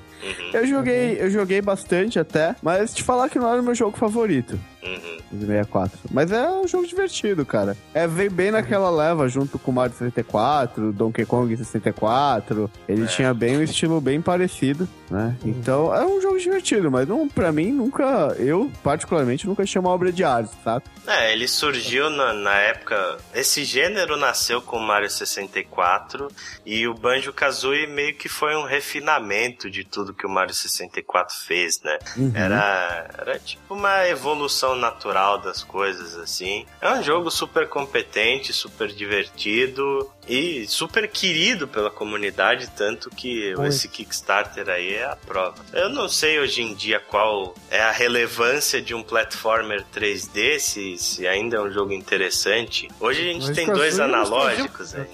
[0.53, 3.97] Eu joguei, eu joguei bastante até, mas te falar que não era o meu jogo
[3.97, 4.59] favorito.
[4.85, 5.39] Uhum.
[5.39, 5.99] 64.
[6.11, 7.75] Mas é um jogo divertido, cara.
[7.93, 12.69] É, veio bem naquela leva junto com o Mario 64, Donkey Kong 64.
[12.87, 13.07] Ele é.
[13.07, 15.35] tinha bem um estilo bem parecido, né?
[15.43, 15.49] Uhum.
[15.49, 19.89] Então é um jogo divertido, mas não, pra mim nunca, eu particularmente nunca achei uma
[19.89, 20.85] obra de arte, sabe?
[21.07, 23.17] É, ele surgiu na, na época.
[23.33, 26.29] Esse gênero nasceu com o Mario 64
[26.65, 31.35] e o Banjo Kazooie meio que foi um refinamento de tudo que o Mario 64
[31.45, 31.97] fez, né?
[32.17, 32.31] Uhum.
[32.33, 36.65] Era, era tipo uma evolução natural das coisas, assim.
[36.81, 43.87] É um jogo super competente, super divertido e super querido pela comunidade, tanto que esse
[43.87, 45.55] Kickstarter aí é a prova.
[45.71, 50.97] Eu não sei hoje em dia qual é a relevância de um platformer 3D, se,
[50.97, 52.87] se ainda é um jogo interessante.
[52.99, 55.07] Hoje a gente Mas tem dois analógicos aí.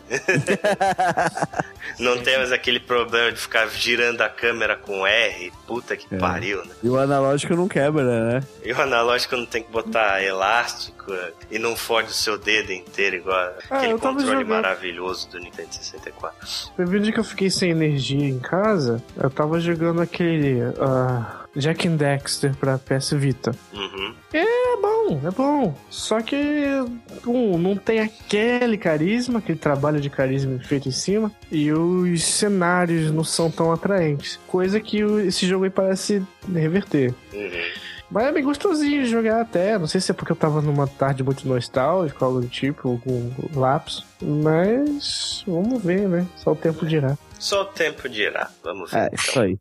[1.99, 5.51] não temos aquele problema de ficar girando a câmera com R.
[5.67, 6.17] Puta que é.
[6.17, 6.71] pariu, né?
[6.81, 8.43] E o analógico não quebra, né?
[8.63, 11.11] E o analógico não tem que botar elástico
[11.49, 16.47] e não fode o seu dedo inteiro, igual ah, aquele controle maravilhoso do Nintendo 64.
[16.77, 20.61] Teve um dia que eu fiquei sem energia em casa, eu tava jogando aquele.
[20.61, 21.41] Uh...
[21.55, 23.51] Jack and Dexter pra PS Vita.
[23.73, 24.13] Uhum.
[24.33, 25.77] É bom, é bom.
[25.89, 26.37] Só que
[27.27, 33.11] um, não tem aquele carisma, aquele trabalho de carisma feito em cima, e os cenários
[33.11, 34.39] não são tão atraentes.
[34.47, 37.13] Coisa que esse jogo aí parece reverter.
[37.33, 37.80] Uhum.
[38.11, 39.79] Mas é bem gostosinho de jogar até.
[39.79, 43.31] Não sei se é porque eu tava numa tarde muito nostálgica, algo do tipo, algum
[43.57, 44.05] lapso.
[44.21, 46.27] Mas vamos ver, né?
[46.35, 47.17] Só o tempo dirá.
[47.39, 48.51] Só o tempo dirá.
[48.61, 48.97] Vamos ver.
[48.97, 49.15] É, então.
[49.17, 49.57] isso aí.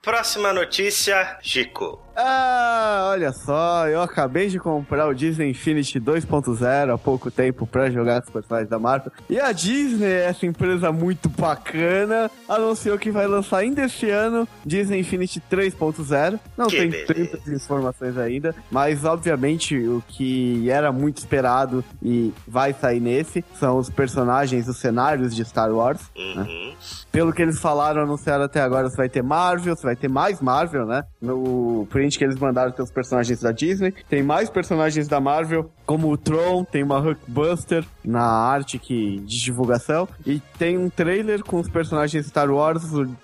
[0.00, 2.05] Próxima notícia, Chico.
[2.16, 7.90] Ah, olha só, eu acabei de comprar o Disney Infinity 2.0 há pouco tempo para
[7.90, 9.12] jogar com os personagens da Marvel.
[9.28, 15.00] E a Disney, essa empresa muito bacana, anunciou que vai lançar ainda este ano Disney
[15.00, 16.40] Infinity 3.0.
[16.56, 17.14] Não que tem beleza.
[17.14, 23.76] tantas informações ainda, mas obviamente o que era muito esperado e vai sair nesse são
[23.76, 26.00] os personagens, os cenários de Star Wars.
[26.16, 26.22] Né?
[26.24, 26.44] Uhum.
[26.44, 26.74] Né?
[27.16, 30.38] Pelo que eles falaram, anunciaram até agora, você vai ter Marvel, você vai ter mais
[30.42, 31.02] Marvel, né?
[31.18, 33.94] No print que eles mandaram tem os personagens da Disney.
[34.06, 39.40] Tem mais personagens da Marvel, como o Tron, tem uma Hulkbuster na arte que, de
[39.40, 40.06] divulgação.
[40.26, 42.82] E tem um trailer com os personagens Star Wars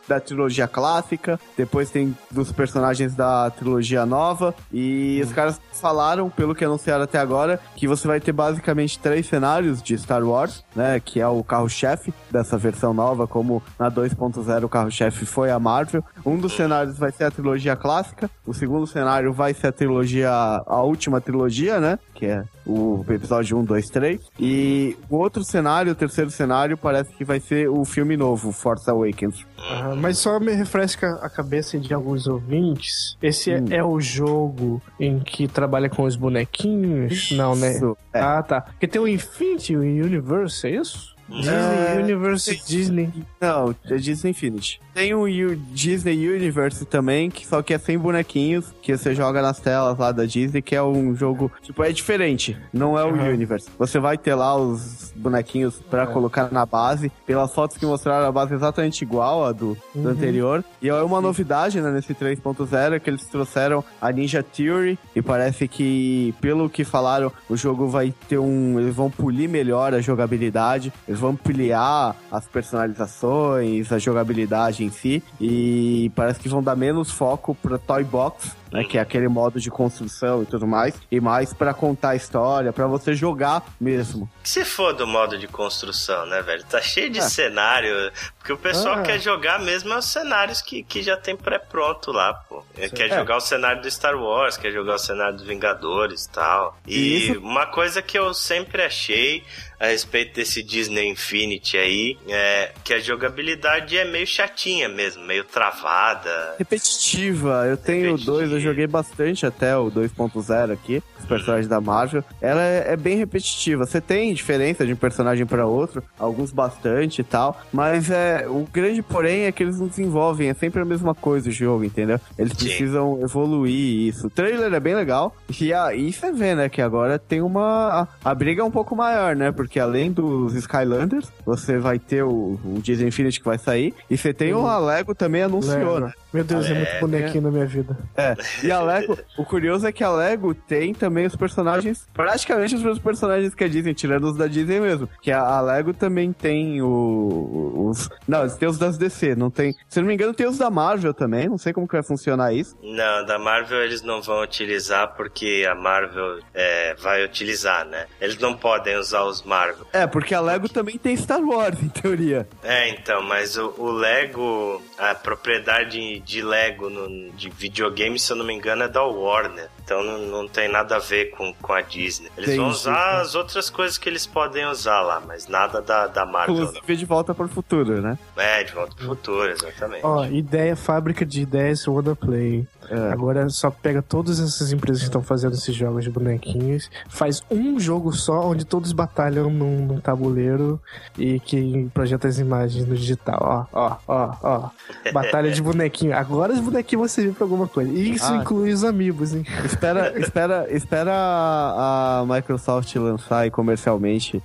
[0.08, 1.38] da trilogia clássica.
[1.54, 4.54] Depois tem dos personagens da trilogia nova.
[4.72, 9.26] E os caras falaram, pelo que anunciaram até agora, que você vai ter basicamente três
[9.26, 10.98] cenários de Star Wars, né?
[10.98, 16.04] Que é o carro-chefe dessa versão nova, como na 2.0 o carro-chefe foi a Marvel.
[16.24, 20.30] Um dos cenários vai ser a trilogia clássica, o segundo cenário vai ser a trilogia,
[20.30, 21.98] a última trilogia, né?
[22.14, 24.20] Que é o episódio 1, 2, 3.
[24.38, 28.88] E o outro cenário, o terceiro cenário, parece que vai ser o filme novo, Force
[28.88, 29.44] Awakens.
[29.58, 33.16] Ah, mas só me refresca a cabeça de alguns ouvintes.
[33.20, 33.66] Esse hum.
[33.70, 37.32] é o jogo em que trabalha com os bonequinhos?
[37.32, 37.80] Não, né?
[38.12, 38.20] É.
[38.20, 38.60] Ah, tá.
[38.60, 41.11] Porque tem o Infinity Universe, é isso?
[41.28, 42.00] Disney é...
[42.02, 43.10] Universe Disney.
[43.40, 44.80] Não, é Disney Infinity.
[44.94, 49.40] Tem o U Disney Universe também, que só que é sem bonequinhos, que você joga
[49.40, 52.56] nas telas lá da Disney, que é um jogo, tipo, é diferente.
[52.72, 53.32] Não é o uhum.
[53.32, 53.68] Universe.
[53.78, 56.06] Você vai ter lá os bonequinhos para é.
[56.06, 57.10] colocar na base.
[57.26, 60.02] Pelas fotos que mostraram, a base é exatamente igual à do, uhum.
[60.02, 60.64] do anterior.
[60.80, 64.98] E é uma novidade, né, nesse 3.0, que eles trouxeram a Ninja Theory.
[65.16, 68.78] E parece que, pelo que falaram, o jogo vai ter um.
[68.78, 70.92] Eles vão polir melhor a jogabilidade.
[71.12, 75.22] Eles vão ampliar as personalizações, a jogabilidade em si.
[75.38, 78.84] E parece que vão dar menos foco para Toy Box né?
[78.84, 80.94] Que é aquele modo de construção e tudo mais.
[81.10, 84.28] E mais para contar a história, para você jogar mesmo.
[84.42, 86.64] Se for do modo de construção, né, velho?
[86.64, 87.22] Tá cheio de é.
[87.22, 88.12] cenário.
[88.38, 89.02] Porque o pessoal é.
[89.02, 92.64] quer jogar mesmo os cenários que, que já tem pré-pronto lá, pô.
[92.74, 92.88] Sim.
[92.88, 93.16] Quer é.
[93.16, 96.76] jogar o cenário do Star Wars, quer jogar o cenário dos Vingadores tal.
[96.86, 97.34] e tal.
[97.34, 99.44] E uma coisa que eu sempre achei
[99.82, 105.42] a respeito desse Disney Infinity aí, é que a jogabilidade é meio chatinha mesmo, meio
[105.42, 106.54] travada.
[106.56, 107.66] Repetitiva.
[107.66, 112.24] Eu tenho dois, eu joguei bastante até o 2.0 aqui, os personagens da Marvel.
[112.40, 113.84] Ela é, é, bem repetitiva.
[113.84, 118.66] Você tem diferença de um personagem para outro, alguns bastante e tal, mas é o
[118.72, 122.20] grande porém é que eles não desenvolvem, é sempre a mesma coisa o jogo, entendeu?
[122.38, 122.64] Eles Sim.
[122.66, 124.26] precisam evoluir isso.
[124.26, 128.30] O trailer é bem legal e aí você vê, né, que agora tem uma a,
[128.30, 129.50] a briga é um pouco maior, né?
[129.52, 134.16] Porque além dos Skylanders, você vai ter o, o Disney Infinity que vai sair e
[134.16, 134.64] você tem uhum.
[134.64, 136.06] o Lego também anunciou, Lego.
[136.06, 136.12] né?
[136.32, 137.40] Meu Deus, é, é muito bonequinho é.
[137.42, 137.96] na minha vida.
[138.16, 142.74] É, e a Lego, o curioso é que a Lego tem também os personagens, praticamente
[142.74, 145.08] os mesmos personagens que a Disney, tirando os da Disney mesmo.
[145.20, 148.08] Que a, a Lego também tem o, os.
[148.26, 149.74] Não, tem os das DC, não tem.
[149.88, 152.52] Se não me engano, tem os da Marvel também, não sei como que vai funcionar
[152.52, 152.76] isso.
[152.82, 158.06] Não, da Marvel eles não vão utilizar porque a Marvel é, vai utilizar, né?
[158.20, 159.86] Eles não podem usar os Marvel.
[159.92, 160.74] É, porque a Lego porque...
[160.74, 162.48] também tem Star Wars, em teoria.
[162.62, 168.36] É, então, mas o, o Lego, a propriedade de Lego no, de videogame, se eu
[168.36, 169.68] não me engano, é da Warner.
[169.84, 172.30] Então não, não tem nada a ver com, com a Disney.
[172.36, 176.06] Eles tem vão usar as outras coisas que eles podem usar lá, mas nada da,
[176.06, 176.54] da Marvel.
[176.54, 178.18] Inclusive de volta para o futuro, né?
[178.36, 180.04] É, de volta para o futuro, exatamente.
[180.04, 181.84] Ó, ideia, fábrica de ideias
[182.20, 182.66] Play.
[182.88, 183.12] É.
[183.12, 187.78] Agora só pega todas essas empresas que estão fazendo esses jogos de bonequinhos, faz um
[187.78, 190.80] jogo só onde todos batalham num, num tabuleiro
[191.16, 193.68] e que projeta as imagens no digital.
[193.72, 194.70] Ó, ó, ó, ó.
[195.12, 196.16] Batalha de bonequinho.
[196.16, 197.90] Agora os bonequinhos vão servir pra alguma coisa.
[197.90, 198.36] E isso ah.
[198.36, 199.44] inclui os amigos, hein?
[199.82, 204.40] espera, espera, espera a Microsoft lançar comercialmente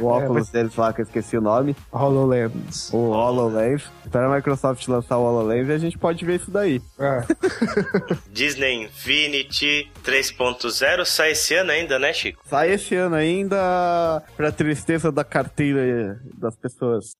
[0.00, 1.76] o, o é, óculos é, deles lá, que eu esqueci o nome.
[1.92, 2.92] HoloLens.
[2.92, 3.82] O HoloLens.
[4.04, 6.80] Espera a Microsoft lançar o HoloLens e a gente pode ver isso daí.
[6.98, 7.22] É.
[8.32, 12.42] Disney Infinity 3.0 sai esse ano ainda, né, Chico?
[12.48, 17.12] Sai esse ano ainda, pra tristeza da carteira das pessoas.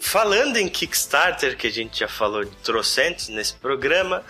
[0.00, 4.22] Falando em Kickstarter, que a gente já falou de trocentos nesse programa,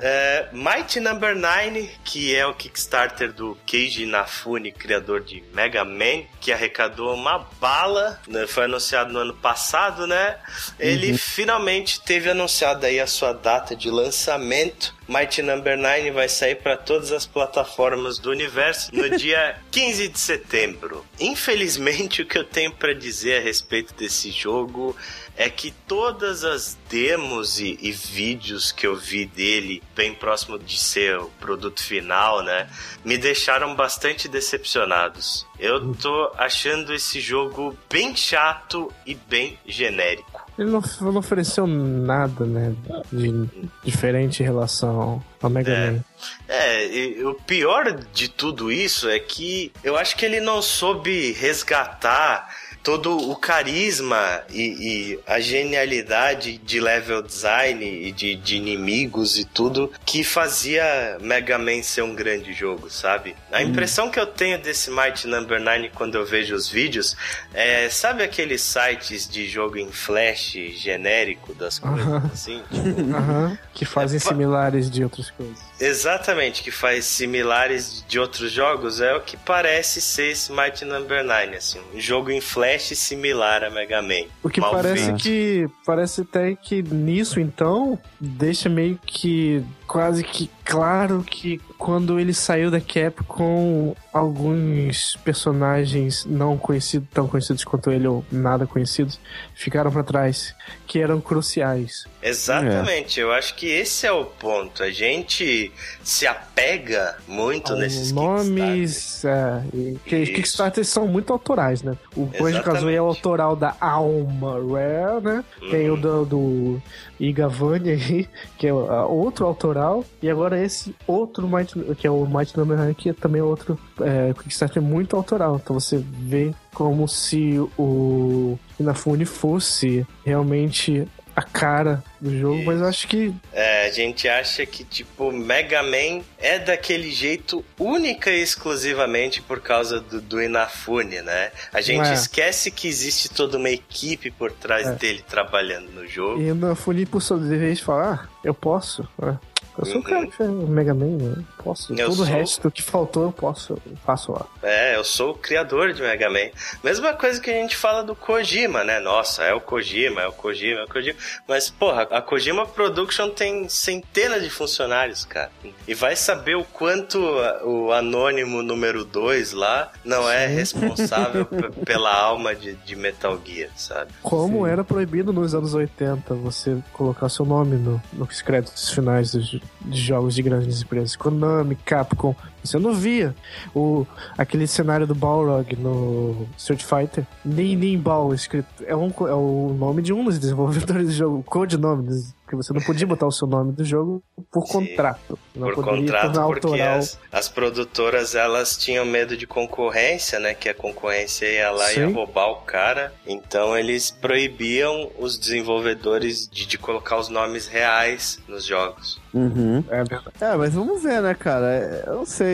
[0.00, 6.24] É, Mighty Number 9, que é o Kickstarter do Keiji Inafune, criador de Mega Man,
[6.40, 10.36] que arrecadou uma bala, né, foi anunciado no ano passado, né?
[10.78, 11.18] Ele uhum.
[11.18, 14.94] finalmente teve anunciado aí a sua data de lançamento.
[15.08, 20.18] Mighty Number 9 vai sair para todas as plataformas do universo no dia 15 de
[20.18, 21.04] setembro.
[21.18, 24.96] Infelizmente, o que eu tenho para dizer a respeito desse jogo
[25.40, 30.78] é que todas as demos e, e, vídeos que eu vi dele, bem próximo de
[30.78, 32.68] ser o produto final, né,
[33.02, 35.46] me deixaram bastante decepcionados.
[35.58, 40.46] Eu tô achando esse jogo bem chato e bem genérico.
[40.58, 42.74] Ele não, não ofereceu nada, né,
[43.10, 43.48] de
[43.82, 45.90] diferente em relação ao Mega é.
[45.90, 46.04] Man.
[46.46, 51.32] É, e o pior de tudo isso é que eu acho que ele não soube
[51.32, 59.38] resgatar todo o carisma e, e, a genialidade de level design e de, de, inimigos
[59.38, 63.36] e tudo que fazia Mega Man ser um grande jogo, sabe?
[63.52, 63.68] A uhum.
[63.68, 67.16] impressão que eu tenho desse Mighty Number 9 quando eu vejo os vídeos
[67.52, 72.32] é, sabe aqueles sites de jogo em flash genérico das coisas, uh -huh.
[72.32, 72.62] assim?
[72.70, 73.58] Tipo, uh -huh.
[73.74, 75.69] Que fazem é, similares de outras coisas.
[75.80, 81.24] Exatamente, que faz similares de outros jogos, é o que parece ser esse Mighty Number
[81.24, 84.26] 9, assim, um jogo em flash similar a Mega Man.
[84.42, 85.22] O que parece feito.
[85.22, 92.34] que parece até que nisso então deixa meio que quase que claro que quando ele
[92.34, 99.20] saiu da Capcom, alguns personagens não conhecidos, tão conhecidos quanto ele ou nada conhecidos,
[99.54, 100.54] ficaram para trás,
[100.86, 102.06] que eram cruciais.
[102.22, 103.22] Exatamente, é.
[103.22, 104.82] eu acho que esse é o ponto.
[104.82, 109.24] A gente se apega muito nesses nomes.
[109.24, 109.62] É,
[110.04, 111.96] que, Kickstarters são muito autorais, né?
[112.16, 115.44] O Banjo Kazooie é autoral da Alma Rare, né?
[115.70, 116.00] Tem o uhum.
[116.00, 116.82] do, do
[117.18, 122.56] Igavani aí, que é outro autoral, e agora esse outro Might, que é o Might
[122.56, 125.60] Number 9, que é também outro é, Kickstarter muito autoral.
[125.62, 132.66] Então você vê como se o Inafune fosse realmente a cara do jogo, Isso.
[132.66, 133.34] mas eu acho que.
[133.52, 139.60] É, a gente acha que, tipo, Mega Man é daquele jeito única e exclusivamente por
[139.60, 141.50] causa do, do Inafune, né?
[141.72, 142.12] A gente é.
[142.12, 144.92] esquece que existe toda uma equipe por trás é.
[144.92, 146.40] dele trabalhando no jogo.
[146.40, 149.08] E o Inafune, por sua vez, falar, ah, eu posso.
[149.22, 149.49] É.
[149.80, 150.00] Eu sou uhum.
[150.00, 151.44] o cara que fez o Mega Man, né?
[151.62, 151.92] Posso.
[151.92, 152.24] Eu Todo sou...
[152.24, 154.46] o resto que faltou eu posso, eu faço lá.
[154.62, 156.50] É, eu sou o criador de Mega Man.
[156.82, 159.00] Mesma coisa que a gente fala do Kojima, né?
[159.00, 161.16] Nossa, é o Kojima, é o Kojima, é o Kojima.
[161.48, 165.50] Mas, porra, a Kojima Production tem centenas de funcionários, cara.
[165.86, 167.18] E vai saber o quanto
[167.64, 170.54] o anônimo número 2 lá não é Sim.
[170.54, 171.46] responsável
[171.84, 174.12] pela alma de, de, Metal Gear, sabe?
[174.22, 174.72] Como Sim.
[174.72, 179.96] era proibido nos anos 80 você colocar seu nome no, nos créditos finais dos, de
[179.96, 181.16] jogos de grandes empresas.
[181.16, 182.34] Konami, Capcom.
[182.62, 183.34] Isso eu não via.
[183.74, 184.06] O,
[184.36, 187.26] aquele cenário do Balrog no Street Fighter.
[187.44, 188.68] Nem, nem Ball escrito.
[188.84, 191.38] É, um, é o nome de um dos desenvolvedores do jogo.
[191.38, 192.08] O codinome
[192.50, 195.38] porque você não podia botar o seu nome do jogo por Sim, contrato.
[195.54, 200.52] Não por contrato, porque as, as, produtoras elas tinham medo de concorrência, né?
[200.52, 203.12] Que a concorrência ia lá e ia roubar o cara.
[203.24, 209.20] Então eles proibiam os desenvolvedores de, de colocar os nomes reais nos jogos.
[209.32, 209.84] Uhum.
[209.88, 212.02] É, é, mas vamos ver, né, cara?
[212.04, 212.49] Eu não sei.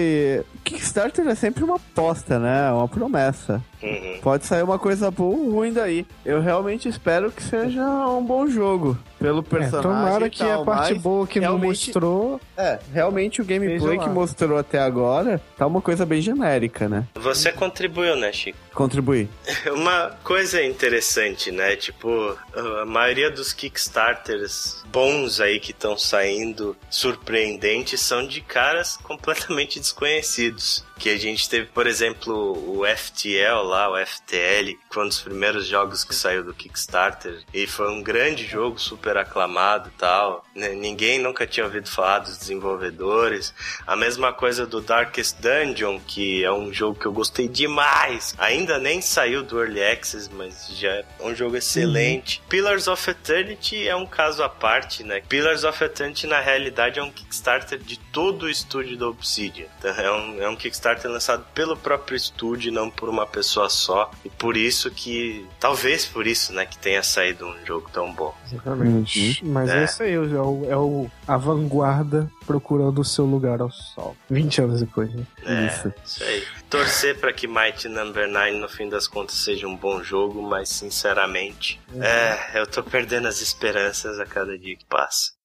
[0.64, 2.70] Kickstarter é sempre uma aposta, né?
[2.72, 3.62] Uma promessa.
[3.83, 4.18] Uhum.
[4.22, 6.07] Pode sair uma coisa boa ou ruim daí.
[6.24, 8.99] Eu realmente espero que seja um bom jogo.
[9.18, 9.79] Pelo é, personagem.
[9.79, 12.41] É, tomara que tal, a parte boa que não mostrou.
[12.57, 17.07] É, realmente o gameplay que mostrou até agora tá uma coisa bem genérica, né?
[17.14, 18.59] Você contribuiu, né, Chico?
[18.74, 19.29] Contribuir.
[19.72, 21.77] Uma coisa interessante, né?
[21.77, 29.81] Tipo, a maioria dos Kickstarters bons aí que estão saindo, surpreendentes, são de caras completamente
[29.81, 30.85] desconhecidos.
[30.99, 32.34] Que a gente teve, por exemplo,
[32.78, 37.42] o FTL lá, o FTL, que foi um dos primeiros jogos que saiu do Kickstarter.
[37.53, 40.44] E foi um grande jogo, super aclamado e tal.
[40.55, 43.53] Ninguém nunca tinha ouvido falar dos desenvolvedores.
[43.86, 48.34] A mesma coisa do Darkest Dungeon, que é um jogo que eu gostei demais.
[48.38, 52.40] Ainda nem saiu do Early Access, mas já é um jogo excelente.
[52.40, 52.49] Uhum.
[52.49, 55.20] Pillars of Eternity é um caso à parte, né?
[55.28, 59.66] Pillars of Eternity, na realidade, é um Kickstarter de todo o estúdio da Obsidian.
[59.78, 63.68] Então, é um, é um Kickstarter Kickstarter lançado pelo próprio estúdio, não por uma pessoa
[63.68, 64.11] só.
[64.24, 68.34] E por isso que, talvez por isso, né, que tenha saído um jogo tão bom.
[68.51, 69.43] Exatamente.
[69.43, 69.53] Uhum.
[69.53, 69.84] Mas é.
[69.84, 74.16] esse aí é o, é o a vanguarda procurando o seu lugar ao sol.
[74.30, 75.24] 20 anos depois, né?
[75.45, 75.93] É, isso.
[76.05, 76.45] isso aí.
[76.70, 80.68] Torcer para que Mighty Number 9 no fim das contas seja um bom jogo, mas
[80.68, 85.36] sinceramente, é, é eu tô perdendo as esperanças a cada dia que passa.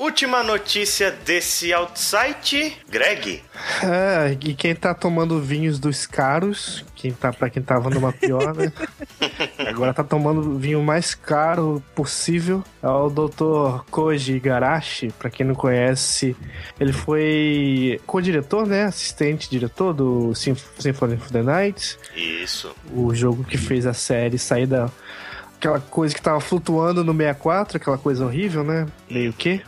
[0.00, 3.42] Última notícia desse outsite, Greg.
[3.82, 8.54] É, e quem tá tomando vinhos dos caros, quem tá, pra quem tava numa pior,
[8.54, 8.72] né?
[9.58, 12.62] Agora tá tomando o vinho mais caro possível.
[12.80, 13.84] É o Dr.
[13.90, 16.36] Koji Igarashi, pra quem não conhece.
[16.78, 18.84] Ele foi co-diretor, né?
[18.84, 21.98] Assistente diretor do Symphony of the Night.
[22.14, 22.72] Isso.
[22.92, 24.88] O jogo que fez a série sair da
[25.58, 28.86] aquela coisa que tava flutuando no 64, aquela coisa horrível, né?
[29.10, 29.60] Meio que.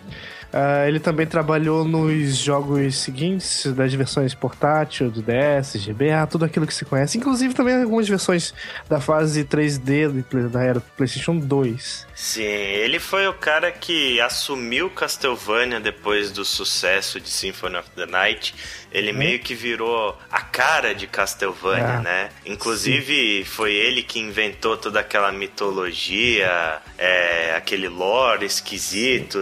[0.53, 6.66] Uh, ele também trabalhou nos jogos seguintes, das versões portátil, do DS, GBA, tudo aquilo
[6.66, 7.16] que se conhece.
[7.18, 8.53] Inclusive também algumas versões
[8.88, 12.07] da fase 3D da era do PlayStation 2.
[12.16, 18.07] Sim, ele foi o cara que assumiu Castlevania depois do sucesso de Symphony of the
[18.07, 18.53] Night
[18.93, 19.18] ele uhum.
[19.18, 22.01] meio que virou a cara de Castlevania, é.
[22.01, 22.28] né?
[22.45, 23.45] Inclusive, sim.
[23.45, 29.38] foi ele que inventou toda aquela mitologia, é, aquele lore esquisito.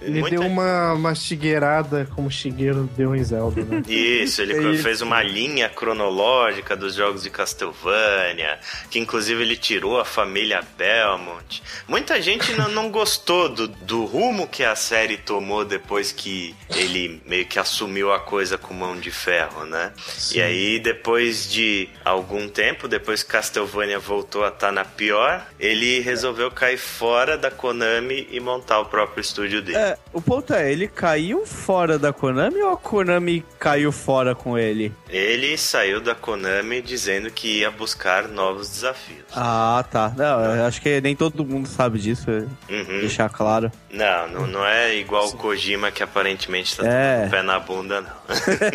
[0.00, 0.36] Ele Muita...
[0.38, 3.82] deu uma mastigueirada como o Shigeru deu em Zelda, né?
[3.88, 8.58] Isso, ele é fez uma linha cronológica dos jogos de Castlevania,
[8.90, 11.62] que inclusive ele tirou a família Belmont.
[11.86, 17.20] Muita gente não, não gostou do, do rumo que a série tomou depois que ele
[17.26, 19.92] meio que assumiu a coisa como mão de ferro, né?
[19.96, 20.38] Sim.
[20.38, 25.44] E aí, depois de algum tempo, depois que Castlevania voltou a estar tá na pior,
[25.58, 29.78] ele resolveu cair fora da Konami e montar o próprio estúdio dele.
[29.78, 34.56] É, o ponto é, ele caiu fora da Konami ou a Konami caiu fora com
[34.56, 34.92] ele?
[35.08, 39.24] Ele saiu da Konami dizendo que ia buscar novos desafios.
[39.34, 40.12] Ah, tá.
[40.16, 43.00] Não, acho que nem todo mundo sabe disso, uhum.
[43.00, 43.70] deixar claro.
[43.90, 47.26] Não, não, não é igual o Kojima que aparentemente tá é.
[47.26, 48.18] o pé na bunda, não.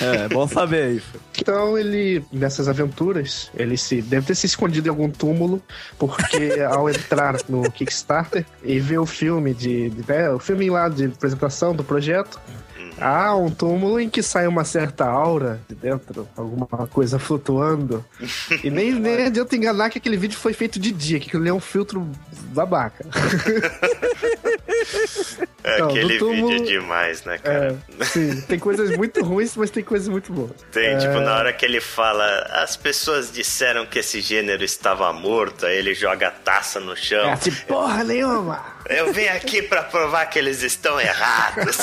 [0.00, 1.20] é, bom saber isso.
[1.38, 5.62] Então ele, nessas aventuras, ele se deve ter se escondido em algum túmulo,
[5.98, 10.88] porque ao entrar no Kickstarter e ver o filme de, de né, o filme lá
[10.88, 12.40] de apresentação do projeto,
[13.00, 18.04] há um túmulo em que sai uma certa aura de dentro, alguma coisa flutuando.
[18.62, 21.52] e nem, nem adianta enganar que aquele vídeo foi feito de dia, que aquilo é
[21.52, 22.06] um filtro
[22.52, 23.04] babaca.
[25.62, 27.78] É, então, aquele túmulo, vídeo é demais, né, cara?
[27.98, 30.52] É, sim, tem coisas muito ruins, mas tem coisas muito boas.
[30.72, 30.96] Tem, é...
[30.96, 35.76] tipo, na hora que ele fala, as pessoas disseram que esse gênero estava morto, aí
[35.76, 37.30] ele joga a taça no chão.
[37.30, 38.79] É, tipo, porra nenhuma!
[38.90, 41.78] Eu vim aqui pra provar que eles estão errados.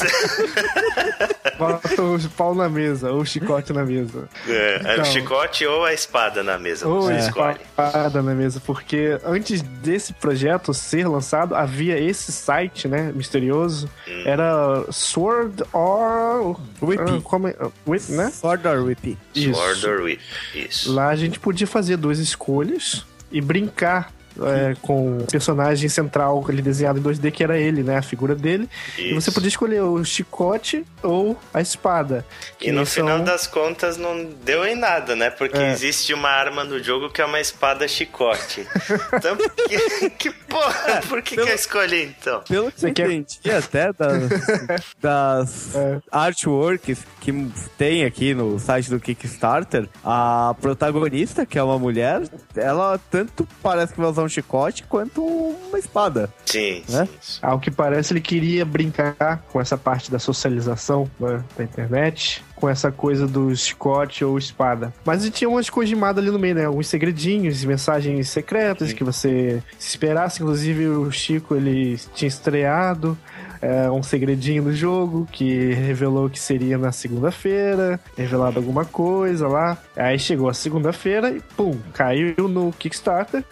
[1.58, 4.28] Bota o pau na mesa, ou o chicote na mesa.
[4.48, 5.06] É, então, é o então.
[5.06, 10.74] chicote ou a espada na mesa, ou a espada na mesa, porque antes desse projeto
[10.74, 14.24] ser lançado, havia esse site, né, misterioso, hum.
[14.26, 16.60] era Sword or...
[16.82, 17.12] Whippy.
[17.12, 17.56] Uh, como é?
[17.88, 18.30] Whip, né?
[18.32, 19.18] Sword or Whippy.
[19.34, 20.22] Sword or Whippy,
[20.54, 20.94] isso.
[20.94, 24.12] Lá a gente podia fazer duas escolhas e brincar
[24.46, 27.98] é, com o personagem central ele desenhado em 2D, que era ele, né?
[27.98, 28.70] A figura dele.
[28.98, 29.02] Isso.
[29.02, 32.26] E você podia escolher o chicote ou a espada.
[32.62, 33.06] E no são...
[33.06, 35.30] final das contas não deu em nada, né?
[35.30, 35.72] Porque é.
[35.72, 38.68] existe uma arma no jogo que é uma espada chicote.
[39.14, 41.02] então, que, que porra?
[41.08, 42.42] Por que, pelo, que eu escolhi então?
[42.42, 43.10] Pelo que você quer...
[43.12, 44.30] entendi até das,
[45.02, 46.00] das é.
[46.12, 52.22] artworks que tem aqui no site do Kickstarter, a protagonista, que é uma mulher,
[52.56, 56.30] ela tanto parece que vai usar um chicote quanto uma espada.
[56.46, 57.08] Sim, né?
[57.20, 57.40] sim.
[57.42, 62.68] Ao que parece, ele queria brincar com essa parte da socialização né, da internet com
[62.68, 64.92] essa coisa do chicote ou espada.
[65.06, 66.66] Mas tinha umas cojimadas ali no meio, né?
[66.66, 68.96] Alguns segredinhos, mensagens secretas Sim.
[68.96, 70.42] que você se esperasse.
[70.42, 73.16] Inclusive, o Chico, ele tinha estreado
[73.62, 79.78] é, um segredinho do jogo que revelou que seria na segunda-feira, revelado alguma coisa lá.
[79.96, 83.44] Aí chegou a segunda-feira e pum, caiu no Kickstarter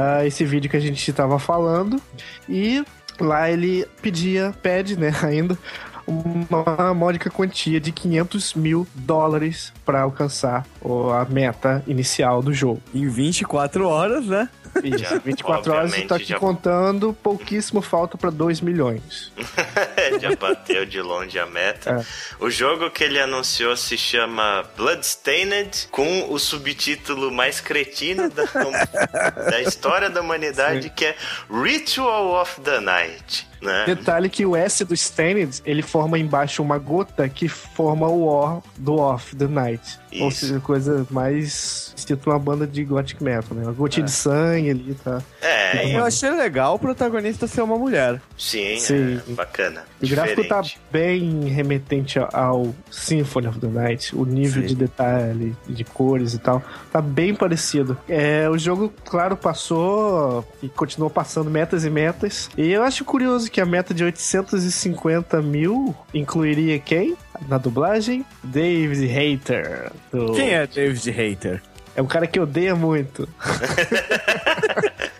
[0.00, 2.00] uh, esse vídeo que a gente estava falando.
[2.48, 2.84] E
[3.20, 5.58] lá ele pedia, pede, né, ainda,
[6.06, 10.66] uma módica quantia de 500 mil dólares para alcançar
[11.14, 12.80] a meta inicial do jogo.
[12.94, 14.48] Em 24 horas, né?
[14.82, 16.38] Isso, 24 horas e tá aqui já...
[16.38, 19.32] contando, pouquíssimo falta para 2 milhões.
[20.20, 21.90] já bateu de longe a meta.
[21.90, 22.44] É.
[22.44, 28.44] O jogo que ele anunciou se chama Bloodstained, com o subtítulo mais cretino da,
[29.50, 30.92] da história da humanidade, Sim.
[30.94, 31.16] que é
[31.50, 33.49] Ritual of the Night.
[33.60, 33.84] Né?
[33.86, 38.62] Detalhe que o S do Stained, ele forma embaixo uma gota que forma o O
[38.78, 39.98] do Off the Night.
[40.10, 40.24] Isso.
[40.24, 43.64] Ou seja, coisa mais estilo uma banda de gothic metal, né?
[43.64, 44.06] Uma gotinha é.
[44.06, 45.22] de sangue ali, tá?
[45.42, 45.59] É,
[45.92, 48.20] eu achei legal o protagonista ser uma mulher.
[48.36, 49.20] Sim, Sim.
[49.28, 49.84] É, bacana.
[50.02, 54.68] O gráfico tá bem remetente ao Symphony of the Night, o nível Sim.
[54.68, 56.62] de detalhe, de cores e tal,
[56.92, 57.96] tá bem parecido.
[58.08, 62.50] É, o jogo, claro, passou e continuou passando metas e metas.
[62.56, 67.16] E eu acho curioso curioso que a meta de 850 mil incluiria quem?
[67.48, 68.24] Na dublagem?
[68.42, 69.92] David Hater.
[70.10, 70.32] Do...
[70.32, 71.62] Quem é David Hater?
[71.94, 73.28] É um cara que odeia muito.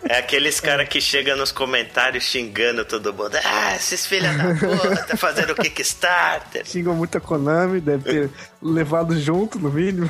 [0.11, 3.37] É aqueles cara que chega nos comentários xingando todo mundo.
[3.45, 6.65] Ah, esses filhos da puta fazendo Kickstarter.
[6.65, 8.29] Xingam muito a Konami, deve ter
[8.61, 10.09] levado junto, no mínimo.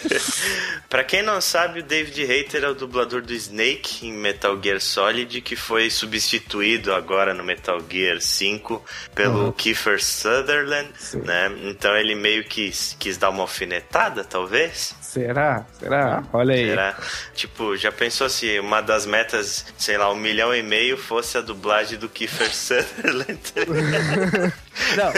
[0.88, 4.80] pra quem não sabe, o David Hayter é o dublador do Snake em Metal Gear
[4.80, 8.82] Solid, que foi substituído agora no Metal Gear 5
[9.14, 9.52] pelo uhum.
[9.52, 11.18] Kiefer Sutherland, Sim.
[11.18, 11.52] né?
[11.64, 14.94] Então ele meio que quis dar uma alfinetada, talvez.
[15.02, 15.66] Será?
[15.78, 16.24] Será?
[16.32, 16.68] Olha aí.
[16.70, 16.96] Será?
[17.34, 21.40] Tipo, já pensou se uma das metas, sei lá, um milhão e meio fosse a
[21.40, 23.40] dublagem do Kiefer Sutherland?
[24.96, 25.12] Não,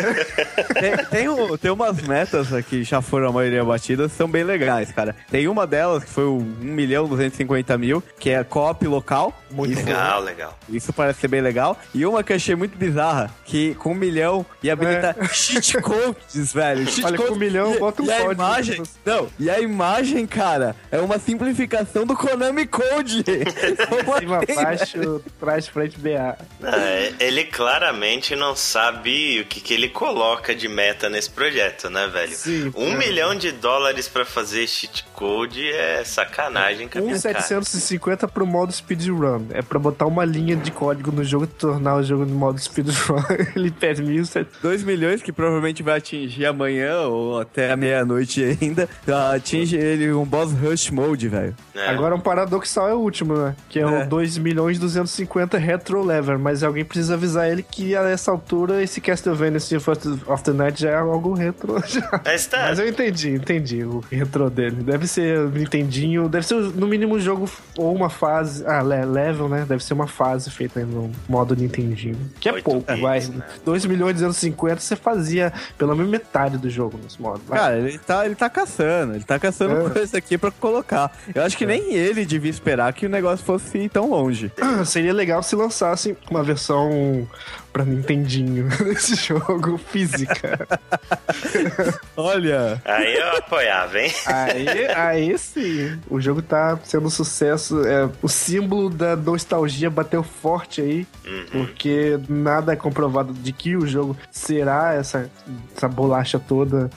[0.75, 5.15] tem, tem, tem, umas metas aqui já foram a maioria batidas, são bem legais, cara.
[5.31, 9.33] Tem uma delas que foi o 1 milhão 250 mil, que é a co-op local.
[9.51, 10.59] Muito isso, legal, legal.
[10.69, 11.79] Isso parece ser bem legal.
[11.95, 15.29] E uma que eu achei muito bizarra, que com um milhão e habilita é.
[15.29, 16.87] cheat codes, velho.
[16.87, 18.31] Cheat Olha, com um milhão, bota um e código.
[18.31, 23.25] A imagem, não, e a imagem, cara, é uma simplificação do Konami Code.
[24.19, 26.37] Cima, baixo, trás, frente, BA.
[27.21, 32.35] Ele claramente não sabe o que, que ele coloca de meta nesse projeto, né, velho?
[32.35, 32.97] Sim, um é.
[32.97, 38.73] milhão de dólares para fazer cheat code é sacanagem com a minha 750 pro modo
[38.73, 39.47] speedrun.
[39.51, 42.59] É pra botar uma linha de código no jogo e tornar o jogo no modo
[42.59, 43.23] speedrun.
[43.55, 44.47] ele pede 1.700.
[44.63, 48.89] 2 milhões que provavelmente vai atingir amanhã ou até a meia-noite ainda.
[49.35, 51.55] Atinge ele um boss rush mode, velho.
[51.75, 51.89] É.
[51.89, 53.55] Agora um paradoxal é o último, né?
[53.69, 53.87] Que é, é.
[53.87, 56.39] o 2 milhões 250 retro level.
[56.39, 59.01] Mas alguém precisa avisar ele que a essa altura esse
[59.35, 61.83] Castlevania Symphony of the Night já é algo retro.
[61.87, 62.21] Já.
[62.25, 62.67] Mas, tá.
[62.69, 64.83] Mas eu entendi, entendi o retro dele.
[64.83, 68.65] Deve ser Nintendinho, deve ser no mínimo um jogo ou uma fase.
[68.67, 69.65] Ah, level, né?
[69.69, 72.17] Deve ser uma fase feita no modo Nintendinho.
[72.41, 73.21] Que é pouco, bits, vai.
[73.21, 73.43] Né?
[73.65, 77.43] 2 milhões de anos 50 você fazia pelo menos metade do jogo nesse modo.
[77.47, 77.59] Vai.
[77.59, 79.91] Cara, ele tá, ele tá caçando, ele tá caçando é.
[79.91, 81.13] coisa aqui pra colocar.
[81.35, 81.69] Eu acho que é.
[81.69, 84.53] nem ele devia esperar que o negócio fosse ir tão longe.
[84.87, 87.27] Seria legal se lançasse uma versão
[87.75, 90.67] pra Nintendinho desse jogo física.
[92.17, 92.81] Olha.
[92.85, 94.13] Aí eu apoiava, hein?
[94.27, 95.99] Aí, aí sim.
[96.09, 97.85] O jogo tá sendo um sucesso.
[97.85, 101.07] É, o símbolo da nostalgia bateu forte aí.
[101.27, 101.47] Uhum.
[101.51, 105.29] Porque nada é comprovado de que o jogo será essa,
[105.77, 106.89] essa bolacha toda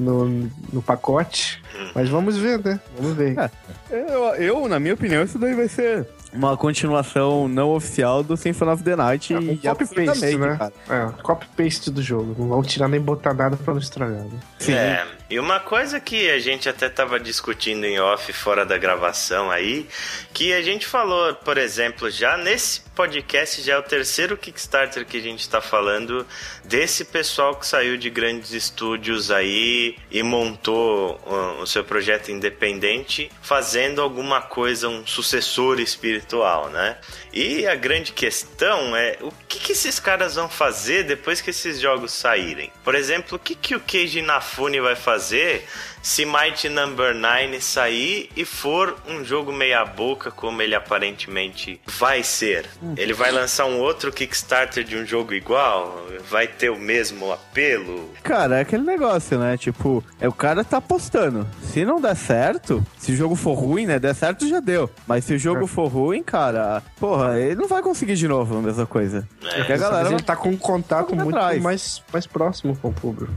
[0.00, 1.62] no, no pacote.
[1.74, 1.90] Uhum.
[1.94, 2.80] Mas vamos ver, né?
[2.98, 3.36] Vamos ver.
[3.38, 3.50] É,
[3.90, 8.70] eu, eu, na minha opinião, isso daí vai ser uma continuação não oficial do Symphony
[8.72, 10.56] of the Night é, um copy-paste, né?
[10.56, 10.72] Cara.
[10.90, 12.34] É, copy-paste do jogo.
[12.38, 14.40] Não vão tirar nem botar nada pra não estragar, né?
[14.58, 14.72] Sim.
[14.72, 19.50] É, e uma coisa que a gente até tava discutindo em off, fora da gravação
[19.50, 19.88] aí,
[20.34, 25.16] que a gente falou, por exemplo, já nesse podcast, já é o terceiro Kickstarter que
[25.16, 26.26] a gente tá falando
[26.62, 33.30] desse pessoal que saiu de grandes estúdios aí e montou uh, o seu projeto independente,
[33.40, 36.98] fazendo alguma coisa, um sucessor espiritual, né?
[37.32, 41.80] E a grande questão é o que, que esses caras vão fazer depois que esses
[41.80, 42.70] jogos saírem?
[42.84, 45.13] Por exemplo, o que, que o Keiji Inafune vai fazer
[46.02, 52.22] se Mighty Number 9 sair e for um jogo meia boca como ele aparentemente vai
[52.22, 52.66] ser?
[52.96, 56.04] Ele vai lançar um outro Kickstarter de um jogo igual?
[56.30, 58.10] Vai ter o mesmo apelo?
[58.22, 59.56] Cara, é aquele negócio, né?
[59.56, 61.46] Tipo, é o cara tá apostando.
[61.62, 63.98] Se não der certo, se o jogo for ruim, né?
[63.98, 64.90] Der certo já deu.
[65.06, 68.62] Mas se o jogo for ruim, cara, porra, ele não vai conseguir de novo a
[68.62, 69.26] mesma coisa.
[69.42, 69.56] É.
[69.56, 70.08] Porque a galera.
[70.10, 73.32] Ele tá com um contato muito mais, mais próximo com o público.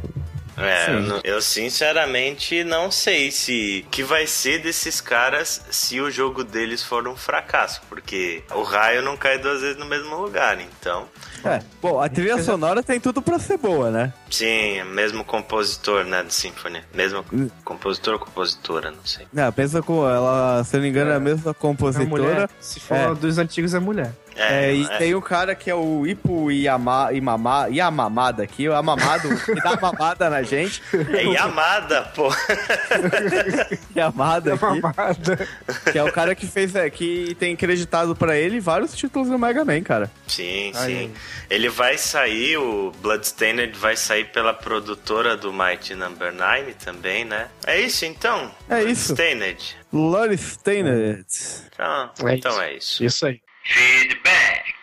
[0.57, 6.43] É, eu, eu sinceramente não sei se que vai ser desses caras se o jogo
[6.43, 11.07] deles for um fracasso, porque o raio não cai duas vezes no mesmo lugar, então.
[11.45, 14.11] É, bom, a trilha sonora tem tudo pra ser boa, né?
[14.31, 16.81] Sim, mesmo compositor, né, do Symphony.
[16.93, 17.49] Mesmo hum.
[17.63, 19.27] compositor ou compositora, não sei.
[19.35, 22.43] É, pensa com ela, se eu não me engano, é a mesma compositora.
[22.43, 23.13] É se for é.
[23.13, 24.11] dos antigos, é mulher.
[24.37, 24.97] É, é, e é.
[24.97, 29.75] tem o cara que é o Ipo Yama, Imama, Yamamada aqui, o Amamado, que dá
[29.79, 30.81] mamada na gente.
[31.13, 32.29] É Yamada, pô.
[33.95, 34.63] Yamada aqui.
[34.63, 35.47] Yamamada.
[35.91, 39.37] Que é o cara que fez, é, que tem acreditado pra ele vários títulos no
[39.37, 40.11] Mega Man, cara.
[40.27, 40.95] Sim, Aí.
[41.07, 41.13] sim.
[41.49, 46.47] Ele vai sair, o Bloodstained vai sair pela produtora do Mighty Number no.
[46.47, 47.49] 9 também, né?
[47.65, 48.49] É isso então?
[48.69, 49.13] É isso.
[49.13, 49.77] Bloodstained.
[49.91, 51.25] Bloodstained.
[51.73, 52.61] Então, é então isso.
[52.61, 53.03] é isso.
[53.03, 53.41] Isso aí.
[53.69, 54.73] Feedback.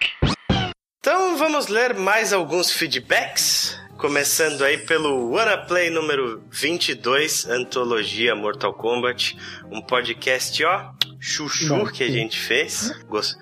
[1.01, 3.81] Então vamos ler mais alguns feedbacks.
[3.97, 9.37] Começando aí pelo Wanna Play número 22, Antologia Mortal Kombat.
[9.71, 12.93] Um podcast, ó, chuchu Não, que a gente fez.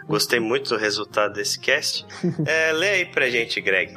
[0.07, 2.07] Gostei muito do resultado desse cast.
[2.47, 3.95] É, lê aí pra gente, Greg.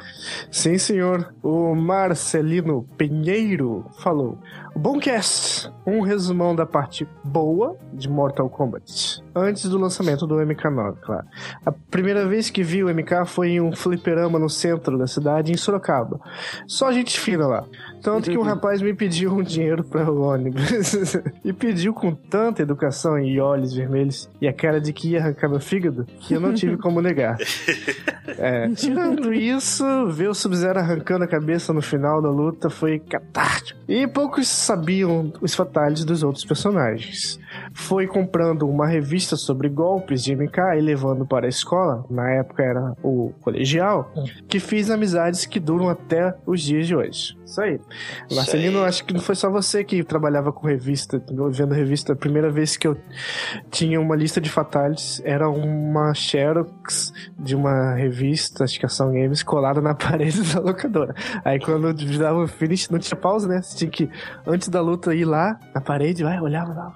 [0.50, 1.32] Sim, senhor.
[1.42, 4.42] O Marcelino Pinheiro falou:
[4.78, 5.72] Bom cast!
[5.86, 9.24] Um resumão da parte boa de Mortal Kombat.
[9.34, 11.26] Antes do lançamento do MK9, claro.
[11.64, 15.50] A primeira vez que vi o MK foi em um fliperama no centro da cidade,
[15.50, 16.20] em Sorocaba.
[16.66, 17.64] Só gente fina lá.
[18.02, 20.62] Tanto que um rapaz me pediu um dinheiro para o ônibus.
[21.44, 25.48] e pediu com tanta educação e olhos vermelhos e a cara de que ia arrancar
[25.48, 27.36] meu fígado que eu não tive como negar.
[28.38, 33.78] É, tirando isso, ver o Sub-Zero arrancando a cabeça no final da luta foi catártico.
[33.88, 37.38] E poucos sabiam os fatales dos outros personagens.
[37.78, 42.62] Foi comprando uma revista sobre golpes de MK e levando para a escola, na época
[42.62, 44.12] era o colegial,
[44.48, 47.36] que fiz amizades que duram até os dias de hoje.
[47.44, 47.78] Isso aí.
[48.32, 52.14] Marcelino, acho que não foi só você que trabalhava com revista, vendo revista.
[52.14, 52.96] A primeira vez que eu
[53.70, 59.12] tinha uma lista de fatales era uma Xerox de uma revista, acho que é Ação
[59.12, 61.14] Games, colada na parede da locadora.
[61.44, 63.60] Aí quando dava o finish, não tinha pausa, né?
[63.62, 64.10] Você tinha que,
[64.46, 66.94] antes da luta, ir lá na parede, vai, olhava lá.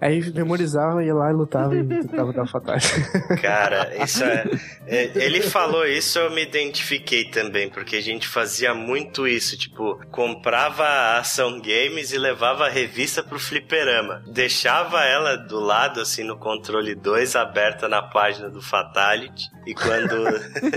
[0.00, 2.92] Aí memorizava, ia lá e lutava e tentava dar fatales.
[3.40, 4.44] Cara, isso é,
[4.86, 5.10] é.
[5.14, 10.00] Ele falou isso, eu me identifiquei também, porque a gente fazia muito isso isso, tipo,
[10.10, 14.22] comprava a Ação Games e levava a revista pro fliperama.
[14.26, 19.48] Deixava ela do lado, assim, no controle 2, aberta na página do Fatality.
[19.66, 20.26] E quando.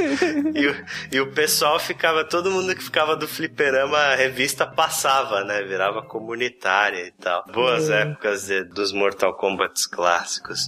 [0.56, 5.43] e, o, e o pessoal ficava, todo mundo que ficava do fliperama, a revista passava,
[5.43, 5.64] né?
[5.64, 7.43] Virava comunitária e tal.
[7.52, 8.02] Boas é.
[8.02, 10.68] épocas de, dos Mortal Kombat clássicos.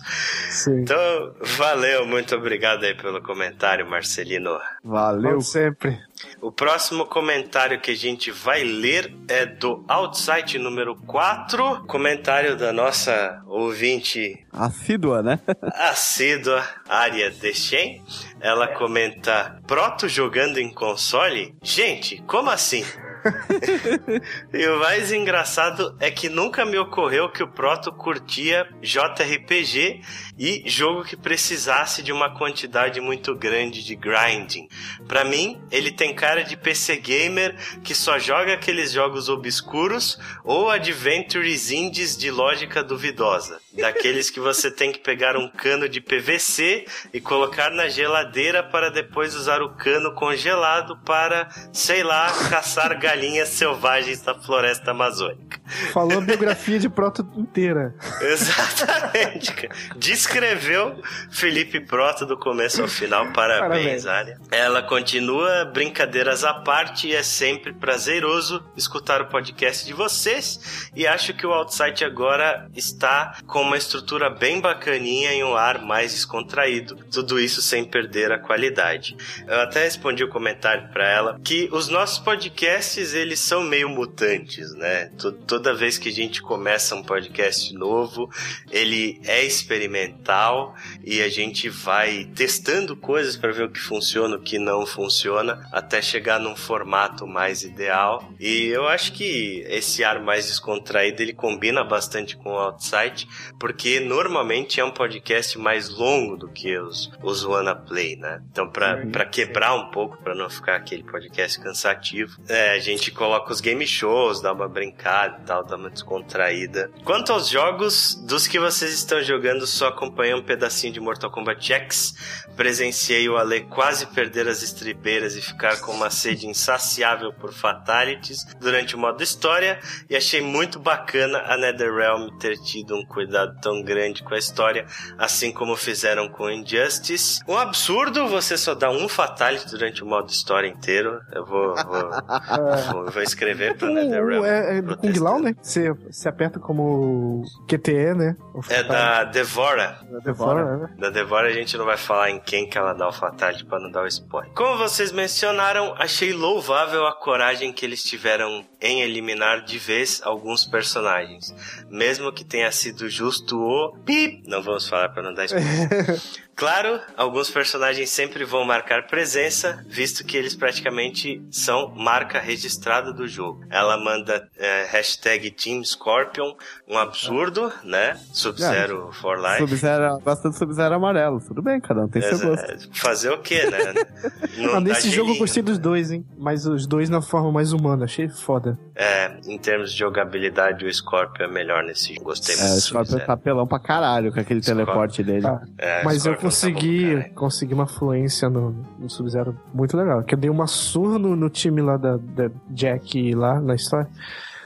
[0.49, 0.81] Sim.
[0.81, 4.59] Então, valeu, muito obrigado aí pelo comentário, Marcelino.
[4.83, 5.99] Valeu Como sempre.
[6.39, 11.85] O próximo comentário que a gente vai ler é do Outside número 4.
[11.87, 14.45] Comentário da nossa ouvinte.
[14.51, 15.39] Assídua, né?
[15.73, 18.03] Assídua, Área Dechen.
[18.39, 21.55] Ela comenta: Proto jogando em console?
[21.61, 22.83] Gente, como assim?
[24.53, 30.01] e o mais engraçado é que nunca me ocorreu que o Proto curtia JRPG
[30.37, 34.67] e jogo que precisasse de uma quantidade muito grande de grinding.
[35.07, 40.69] Para mim, ele tem cara de PC gamer que só joga aqueles jogos obscuros ou
[40.69, 43.59] adventures indies de lógica duvidosa.
[43.73, 48.89] Daqueles que você tem que pegar um cano de PVC e colocar na geladeira para
[48.89, 53.10] depois usar o cano congelado para, sei lá, caçar galinhas
[53.45, 55.59] selvagens da floresta amazônica.
[55.93, 57.95] Falou a biografia de Proto inteira.
[58.21, 59.69] Exatamente.
[59.95, 61.01] Descreveu
[61.31, 63.31] Felipe Proto do começo ao final.
[63.31, 64.39] Parabéns, Área.
[64.51, 70.89] Ela continua, brincadeiras à parte, e é sempre prazeroso escutar o podcast de vocês.
[70.95, 75.81] E acho que o Outside agora está com uma estrutura bem bacaninha e um ar
[75.81, 76.95] mais descontraído.
[77.11, 79.15] Tudo isso sem perder a qualidade.
[79.47, 83.89] Eu até respondi o um comentário para ela que os nossos podcasts eles são meio
[83.89, 85.11] mutantes, né?
[85.47, 88.29] Toda vez que a gente começa um podcast novo,
[88.71, 94.41] ele é experimental e a gente vai testando coisas para ver o que funciona, o
[94.41, 98.31] que não funciona, até chegar num formato mais ideal.
[98.39, 103.27] E eu acho que esse ar mais descontraído ele combina bastante com o Outside,
[103.59, 108.41] porque normalmente é um podcast mais longo do que os, os Wanna Play, né?
[108.51, 113.53] Então, para quebrar um pouco, para não ficar aquele podcast cansativo, é, a gente coloca
[113.53, 116.91] os game shows, dá uma brincada e tal, dá uma descontraída.
[117.05, 121.73] Quanto aos jogos, dos que vocês estão jogando, só acompanhei um pedacinho de Mortal Kombat
[121.73, 122.13] X,
[122.55, 128.45] presenciei o Ale quase perder as estribeiras e ficar com uma sede insaciável por fatalities
[128.59, 129.79] durante o modo história,
[130.09, 134.85] e achei muito bacana a NetherRealm ter tido um cuidado tão grande com a história,
[135.17, 137.39] assim como fizeram com Injustice.
[137.47, 141.21] Um absurdo você só dar um fatality durante o modo história inteiro.
[141.31, 141.75] Eu vou, vou,
[142.91, 144.45] vou, vou escrever pra NetherRealm.
[144.45, 145.55] É, é do Kung Lao, né?
[145.61, 148.35] Você, você aperta como QTE, né?
[148.69, 149.99] É da Devora.
[150.09, 150.89] Da Devora, né?
[150.97, 153.79] Da Devora a gente não vai falar em quem que ela dá o fatality pra
[153.79, 154.51] não dar o spoiler.
[154.53, 160.65] Como vocês mencionaram, achei louvável a coragem que eles tiveram em eliminar de vez alguns
[160.65, 161.53] personagens.
[161.89, 166.21] Mesmo que tenha sido justo o pip, não vamos falar para não dar spoiler.
[166.61, 173.27] Claro, alguns personagens sempre vão marcar presença, visto que eles praticamente são marca registrada do
[173.27, 173.65] jogo.
[173.67, 176.53] Ela manda é, hashtag Team Scorpion,
[176.87, 178.15] um absurdo, né?
[178.31, 179.57] Sub-Zero é, for Life.
[179.57, 181.41] Sub-Zero, bastante Sub-Zero amarelo.
[181.41, 182.89] Tudo bem, cada um tem seu gosto.
[182.93, 183.95] Fazer o quê, né?
[184.61, 186.23] Não, nesse jogo eu gostei dos dois, hein?
[186.37, 188.05] Mas os dois na forma mais humana.
[188.05, 188.77] Achei foda.
[188.95, 192.25] É, em termos de jogabilidade, o Scorpion é melhor nesse jogo.
[192.25, 192.69] Gostei muito.
[192.69, 194.85] É, o Scorpion tá pelão pra caralho com aquele Scorpion.
[194.85, 195.47] teleporte dele.
[195.47, 200.23] Ah, é, mas eu consegui, tá consegui uma fluência no, no Sub-Zero muito legal.
[200.23, 204.07] Que eu dei uma surra no, no time lá da, da Jack lá na história.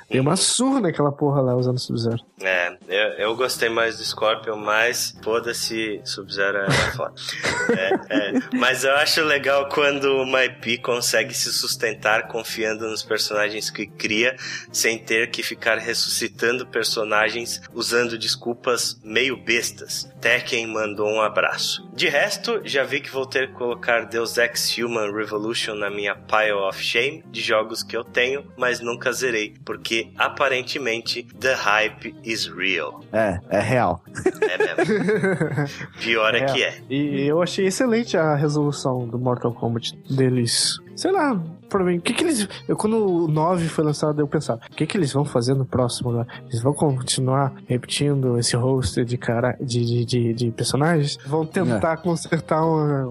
[0.09, 2.19] Dei uma surra naquela porra lá usando Sub-Zero.
[2.39, 7.15] É, eu, eu gostei mais do Scorpion, mas foda-se, Sub-Zero é foda.
[7.75, 13.69] é, é, mas eu acho legal quando o MyP consegue se sustentar confiando nos personagens
[13.69, 14.35] que cria,
[14.71, 20.07] sem ter que ficar ressuscitando personagens usando desculpas meio bestas.
[20.21, 21.87] Tekken mandou um abraço.
[21.93, 26.15] De resto, já vi que vou ter que colocar Deus Ex Human Revolution na minha
[26.15, 32.15] pile of shame de jogos que eu tenho, mas nunca zerei, porque aparentemente the hype
[32.23, 33.01] is real.
[33.11, 34.01] É, é real.
[34.41, 35.67] É mesmo.
[36.01, 36.81] Pior é, é que é.
[36.89, 40.79] E eu achei excelente a resolução do Mortal Kombat deles.
[40.95, 41.39] Sei lá,
[41.69, 42.47] pra mim, o que que eles...
[42.67, 45.65] Eu, quando o 9 foi lançado, eu pensava, o que que eles vão fazer no
[45.65, 46.11] próximo?
[46.11, 46.25] Né?
[46.47, 51.17] Eles vão continuar repetindo esse roster de, cara, de, de, de, de personagens?
[51.25, 51.97] Vão tentar é.
[51.97, 53.05] consertar uma,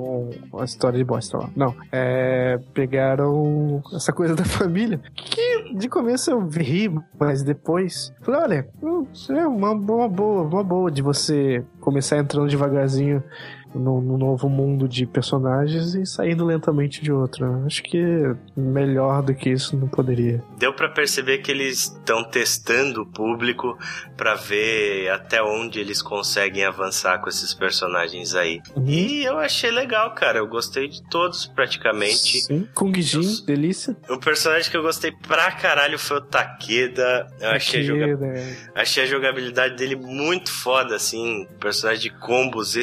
[0.52, 1.50] uma, história de bosta lá.
[1.54, 2.58] Não, é...
[2.72, 8.12] Pegaram essa coisa da família, que de começo eu ri, mas depois...
[8.22, 13.22] Falei, olha, hum, é uma, uma boa, uma boa de você começar entrando devagarzinho
[13.74, 17.64] no, no, novo mundo de personagens e saindo lentamente de outro.
[17.66, 18.02] Acho que
[18.56, 20.42] melhor do que isso não poderia.
[20.58, 23.78] Deu para perceber que eles estão testando o público
[24.16, 28.60] para ver até onde eles conseguem avançar com esses personagens aí.
[28.76, 28.84] Uhum.
[28.86, 30.38] E eu achei legal, cara.
[30.38, 32.40] Eu gostei de todos praticamente.
[32.40, 32.68] Sim.
[32.74, 33.96] Kung Jin, eu, delícia.
[34.08, 37.26] O personagem que eu gostei pra caralho foi o Takeda.
[37.40, 38.18] Eu achei, a joga...
[38.74, 41.46] Achei a jogabilidade dele muito foda, assim.
[41.58, 42.80] Personagem de combos ah.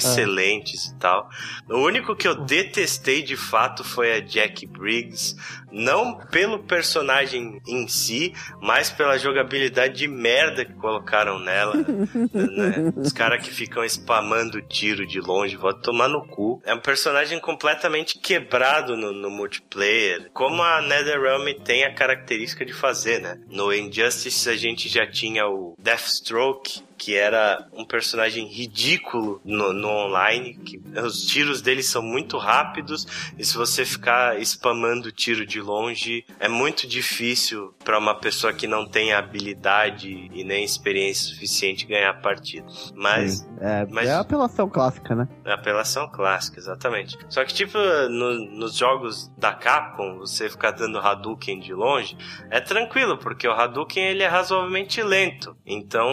[0.89, 1.29] E tal.
[1.69, 5.35] O único que eu detestei de fato foi a Jack Briggs,
[5.71, 11.73] não pelo personagem em si, mas pela jogabilidade de merda que colocaram nela.
[12.33, 12.93] né?
[12.95, 16.61] Os caras que ficam spamando tiro de longe, vou tomar no cu.
[16.65, 22.73] É um personagem completamente quebrado no, no multiplayer, como a NetherRealm tem a característica de
[22.73, 23.39] fazer, né?
[23.49, 29.87] No Injustice a gente já tinha o Deathstroke, que era um personagem ridículo no, no,
[29.87, 33.07] online, que os tiros dele são muito rápidos
[33.39, 38.67] e se você ficar spamando tiro de longe, é muito difícil para uma pessoa que
[38.67, 42.67] não tem habilidade e nem experiência suficiente ganhar a partida.
[42.93, 45.27] Mas é, mas é a apelação clássica, né?
[45.45, 47.17] É a apelação clássica, exatamente.
[47.29, 47.77] Só que tipo
[48.09, 52.17] no, nos jogos da Capcom, você ficar dando Hadouken de longe,
[52.49, 55.55] é tranquilo, porque o Hadouken ele é razoavelmente lento.
[55.65, 56.11] Então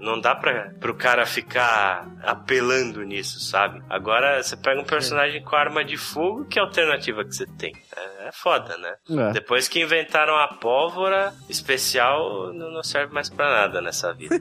[0.00, 3.82] não dá pra, pro cara ficar apelando nisso, sabe?
[3.88, 7.74] Agora você pega um personagem com arma de fogo, que alternativa que você tem?
[7.94, 8.85] É, é foda, né?
[9.10, 9.32] É.
[9.32, 14.40] Depois que inventaram a pólvora especial, não serve mais pra nada nessa vida.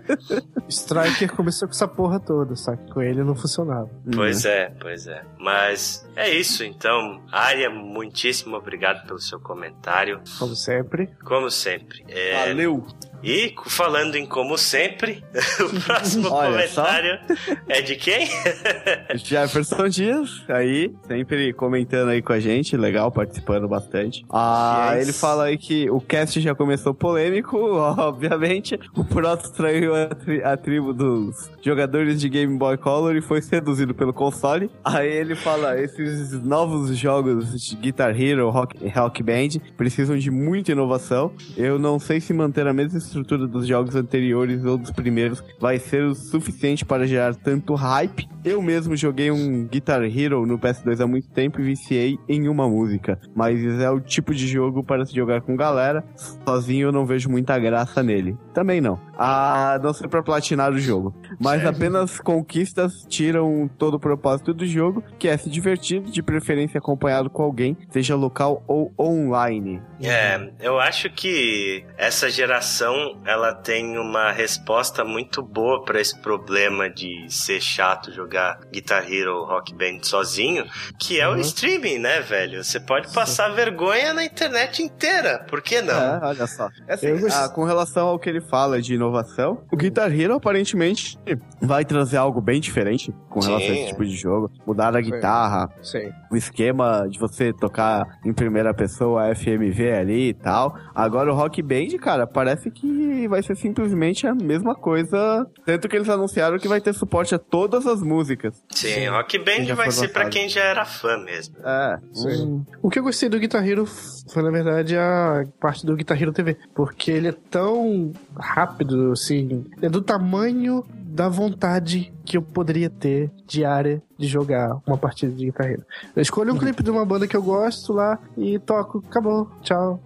[0.68, 3.90] Striker começou com essa porra toda, só que com ele não funcionava.
[4.14, 4.50] Pois uhum.
[4.50, 5.22] é, pois é.
[5.38, 7.22] Mas é isso, então.
[7.30, 10.20] Arya, muitíssimo obrigado pelo seu comentário.
[10.38, 11.10] Como sempre.
[11.22, 12.04] Como sempre.
[12.08, 12.48] É...
[12.48, 12.86] Valeu!
[13.22, 15.24] E falando em como sempre,
[15.60, 17.54] o próximo comentário só.
[17.68, 18.28] é de quem?
[19.16, 24.24] Jefferson Dias, aí, sempre comentando aí com a gente, legal, participando bastante.
[24.30, 25.02] Ah, yes.
[25.02, 27.58] ele fala aí que o cast já começou polêmico,
[27.98, 28.78] obviamente.
[28.94, 33.42] O Proto traiu a, tri a tribo dos jogadores de Game Boy Color e foi
[33.42, 34.70] seduzido pelo console.
[34.84, 36.05] Aí ele fala, esses
[36.42, 41.32] novos jogos de Guitar Hero, Rock, Rock Band, precisam de muita inovação.
[41.56, 45.78] Eu não sei se manter a mesma estrutura dos jogos anteriores ou dos primeiros vai
[45.78, 48.28] ser o suficiente para gerar tanto hype.
[48.44, 52.68] Eu mesmo joguei um Guitar Hero no PS2 há muito tempo e viciei em uma
[52.68, 56.04] música, mas é o tipo de jogo para se jogar com galera.
[56.44, 58.36] Sozinho eu não vejo muita graça nele.
[58.54, 59.00] Também não.
[59.18, 61.14] A não ser para platinar o jogo.
[61.40, 66.78] Mas apenas conquistas tiram todo o propósito do jogo, que é se divertir de preferência
[66.78, 69.82] acompanhado com alguém, seja local ou online.
[70.02, 76.88] É, eu acho que essa geração ela tem uma resposta muito boa para esse problema
[76.90, 80.64] de ser chato jogar Guitar Hero Rock Band sozinho,
[80.98, 81.36] que é uhum.
[81.36, 82.62] o streaming, né, velho?
[82.62, 83.56] Você pode passar Sim.
[83.56, 85.94] vergonha na internet inteira, por que não?
[85.94, 86.68] É, olha só.
[86.86, 91.18] É assim, ah, com relação ao que ele fala de inovação, o Guitar Hero aparentemente
[91.60, 93.72] vai trazer algo bem diferente com relação Sim.
[93.72, 94.50] a esse tipo de jogo.
[94.66, 96.10] Mudar a guitarra, Sim.
[96.30, 100.76] o esquema de você tocar em primeira pessoa FMV ali e tal.
[100.94, 105.46] Agora o Rock Band, cara, parece que vai ser simplesmente a mesma coisa.
[105.64, 108.62] Tanto que eles anunciaram que vai ter suporte a todas as músicas.
[108.70, 111.56] Sim, Rock Band vai ser para quem já era fã mesmo.
[111.64, 111.98] É.
[112.12, 112.64] Sim.
[112.82, 116.32] O que eu gostei do Guitar Hero foi, na verdade, a parte do Guitar Hero
[116.32, 116.56] TV.
[116.74, 120.84] Porque ele é tão rápido, assim, é do tamanho
[121.16, 125.78] da vontade que eu poderia ter diária de jogar uma partida de guitarra.
[126.14, 129.98] Eu escolho um clipe de uma banda que eu gosto lá e toco, acabou, tchau,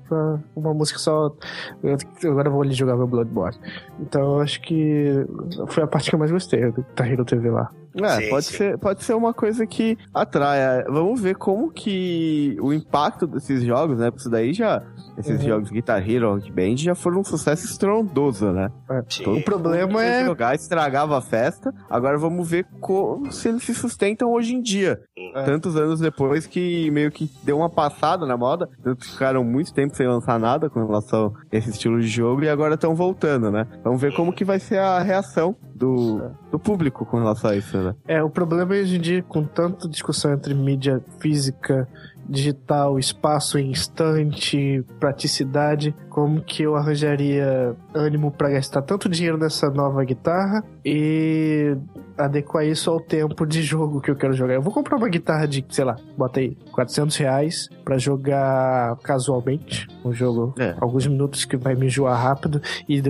[0.55, 1.35] uma música só.
[1.83, 1.99] Eu,
[2.31, 3.59] agora eu vou ali jogar meu Bloodborne.
[3.99, 5.27] Então eu acho que
[5.67, 7.73] foi a parte que eu mais gostei do Guitar Hero TV lá.
[7.95, 8.57] É, sim, pode, sim.
[8.57, 10.85] Ser, pode ser uma coisa que atrai.
[10.85, 14.11] Vamos ver como que o impacto desses jogos, né?
[14.11, 14.83] Porque isso daí já.
[15.19, 15.49] Esses uhum.
[15.49, 18.71] jogos Guitar Hero, Rock Band já foram um sucesso estrondoso, né?
[18.91, 20.25] É, o problema é.
[20.25, 21.73] jogar estragava a festa.
[21.89, 25.01] Agora vamos ver como, se eles se sustentam hoje em dia.
[25.35, 25.45] É.
[25.45, 28.69] Tantos anos depois que meio que deu uma passada na moda.
[28.83, 32.49] Tanto ficaram muito tempo sem lançar nada com relação a esse estilo de jogo e
[32.49, 33.67] agora estão voltando, né?
[33.83, 37.77] Vamos ver como que vai ser a reação do, do público com relação a isso,
[37.83, 37.95] né?
[38.07, 41.89] É, o problema é hoje em dia, com tanta discussão entre mídia física
[42.29, 49.71] digital, espaço em instante, praticidade, como que eu arranjaria ânimo para gastar tanto dinheiro nessa
[49.71, 51.77] nova guitarra e
[52.21, 54.55] adequar isso ao tempo de jogo que eu quero jogar.
[54.55, 59.89] Eu vou comprar uma guitarra de, sei lá, bota aí, 400 reais pra jogar casualmente.
[60.05, 60.75] Um jogo, é.
[60.81, 63.03] alguns minutos que vai me enjoar rápido e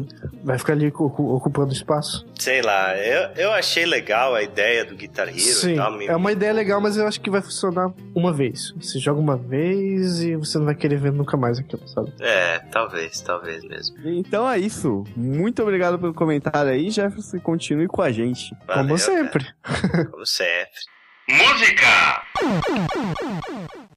[0.45, 2.27] vai ficar ali ocupando espaço.
[2.39, 6.07] Sei lá, eu, eu achei legal a ideia do Guitar Hero Sim, tal, me...
[6.07, 8.73] é uma ideia legal, mas eu acho que vai funcionar uma vez.
[8.81, 12.13] Você joga uma vez e você não vai querer ver nunca mais aquilo, sabe?
[12.21, 12.59] É,
[12.91, 13.97] talvez, talvez mesmo.
[14.05, 15.05] Então é isso.
[15.17, 17.39] Muito obrigado pelo comentário aí, Jefferson.
[17.39, 18.55] Continue com a gente.
[18.67, 19.47] Valeu, Como sempre.
[20.11, 20.81] Como sempre.
[21.31, 22.25] Música!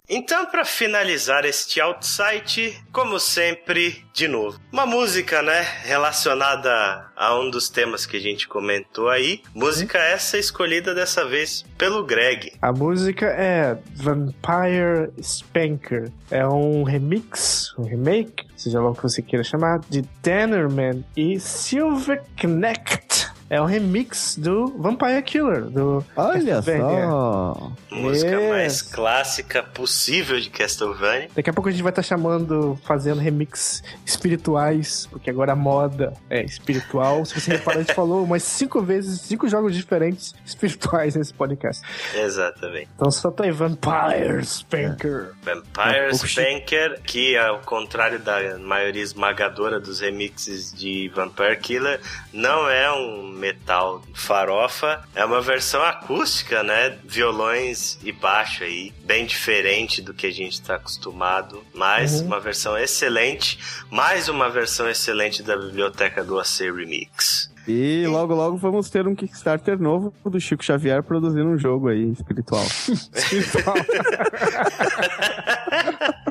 [0.07, 7.49] Então, para finalizar este outsite, como sempre, de novo, uma música, né, relacionada a um
[7.49, 9.41] dos temas que a gente comentou aí.
[9.55, 10.01] Música hum?
[10.01, 12.53] essa escolhida dessa vez pelo Greg.
[12.61, 16.11] A música é Vampire Spanker.
[16.29, 21.39] É um remix, um remake, seja lá o que você queira chamar, de Tannerman e
[21.39, 27.71] Silver Knecht é um remix do Vampire Killer, do Olha só!
[27.91, 28.49] Música yes.
[28.49, 31.29] mais clássica possível de Castlevania.
[31.35, 35.55] Daqui a pouco a gente vai estar tá chamando, fazendo remix espirituais, porque agora a
[35.55, 37.23] moda é espiritual.
[37.25, 41.83] Se você reparar, a gente falou umas cinco vezes, cinco jogos diferentes espirituais nesse podcast.
[42.15, 42.89] Exatamente.
[42.95, 45.33] Então só tem Vampire Spanker.
[45.43, 52.01] Vampire é, Spanker, que ao contrário da maioria esmagadora dos remixes de Vampire Killer,
[52.33, 55.03] não é um metal farofa.
[55.13, 56.97] É uma versão acústica, né?
[57.03, 62.27] Violões e baixo aí, bem diferente do que a gente está acostumado, mas uhum.
[62.27, 67.52] uma versão excelente, mais uma versão excelente da biblioteca do AC Remix.
[67.67, 72.11] E logo, logo vamos ter um Kickstarter novo do Chico Xavier produzindo um jogo aí
[72.11, 72.65] espiritual.
[73.13, 73.75] espiritual.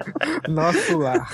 [0.49, 1.29] Nosso lar.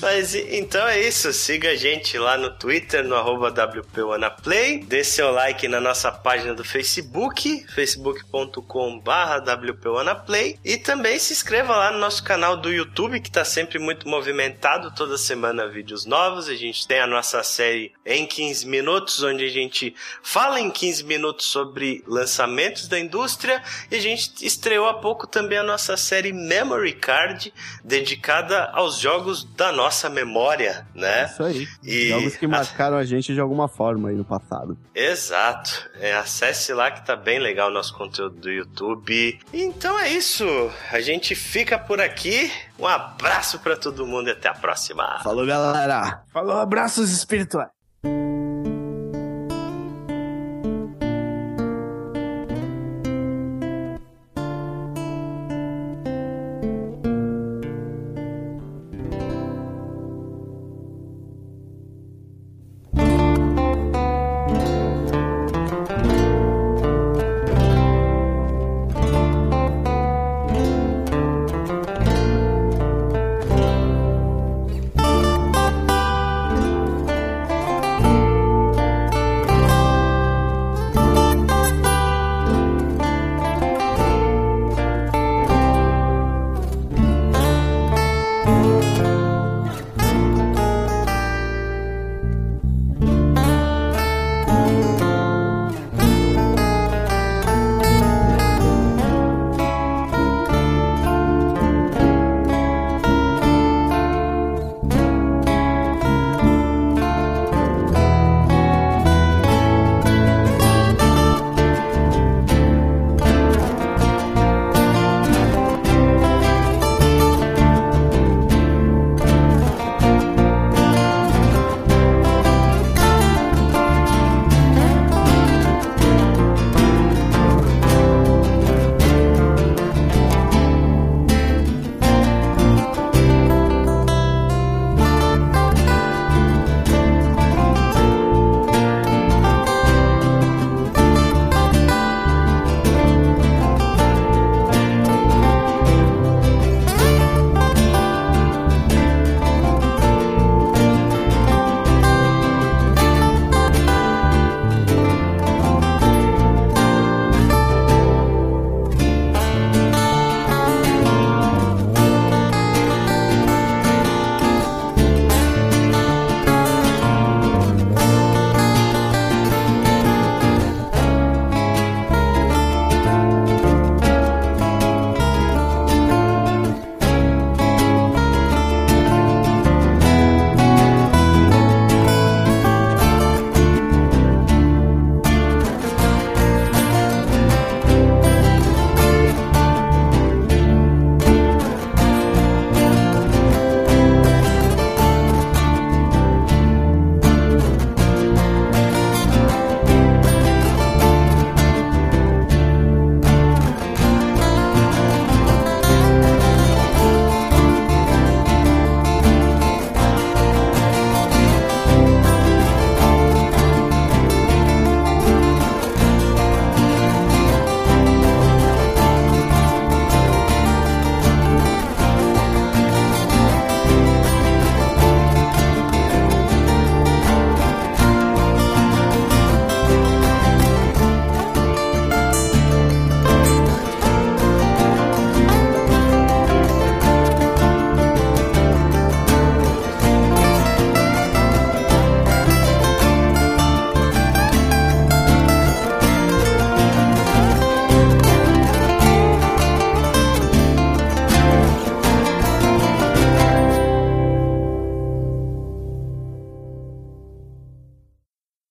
[0.00, 1.32] Mas então é isso.
[1.32, 4.84] Siga a gente lá no Twitter, no arroba WPWanaplay.
[4.84, 9.10] Dê seu like na nossa página do Facebook, facebook.com.br
[9.44, 10.58] WPWanaplay.
[10.64, 14.92] E também se inscreva lá no nosso canal do YouTube, que está sempre muito movimentado.
[14.94, 16.48] Toda semana vídeos novos.
[16.48, 21.04] A gente tem a nossa série em 15 minutos, onde a gente fala em 15
[21.04, 26.32] minutos sobre lançamentos da indústria e a gente estreou há pouco também a nossa série
[26.32, 27.52] Memory Card,
[27.84, 31.26] dedicada aos jogos da nossa memória, né?
[31.26, 31.68] Isso aí.
[31.84, 32.08] E...
[32.08, 34.78] Jogos que marcaram a gente de alguma forma aí no passado.
[34.94, 35.90] Exato.
[36.00, 39.38] É, acesse lá que tá bem legal o nosso conteúdo do YouTube.
[39.52, 40.44] Então é isso.
[40.90, 42.50] A gente fica por aqui.
[42.78, 45.20] Um abraço para todo mundo e até a próxima.
[45.22, 46.22] Falou, galera.
[46.32, 47.77] Falou, abraços espirituais.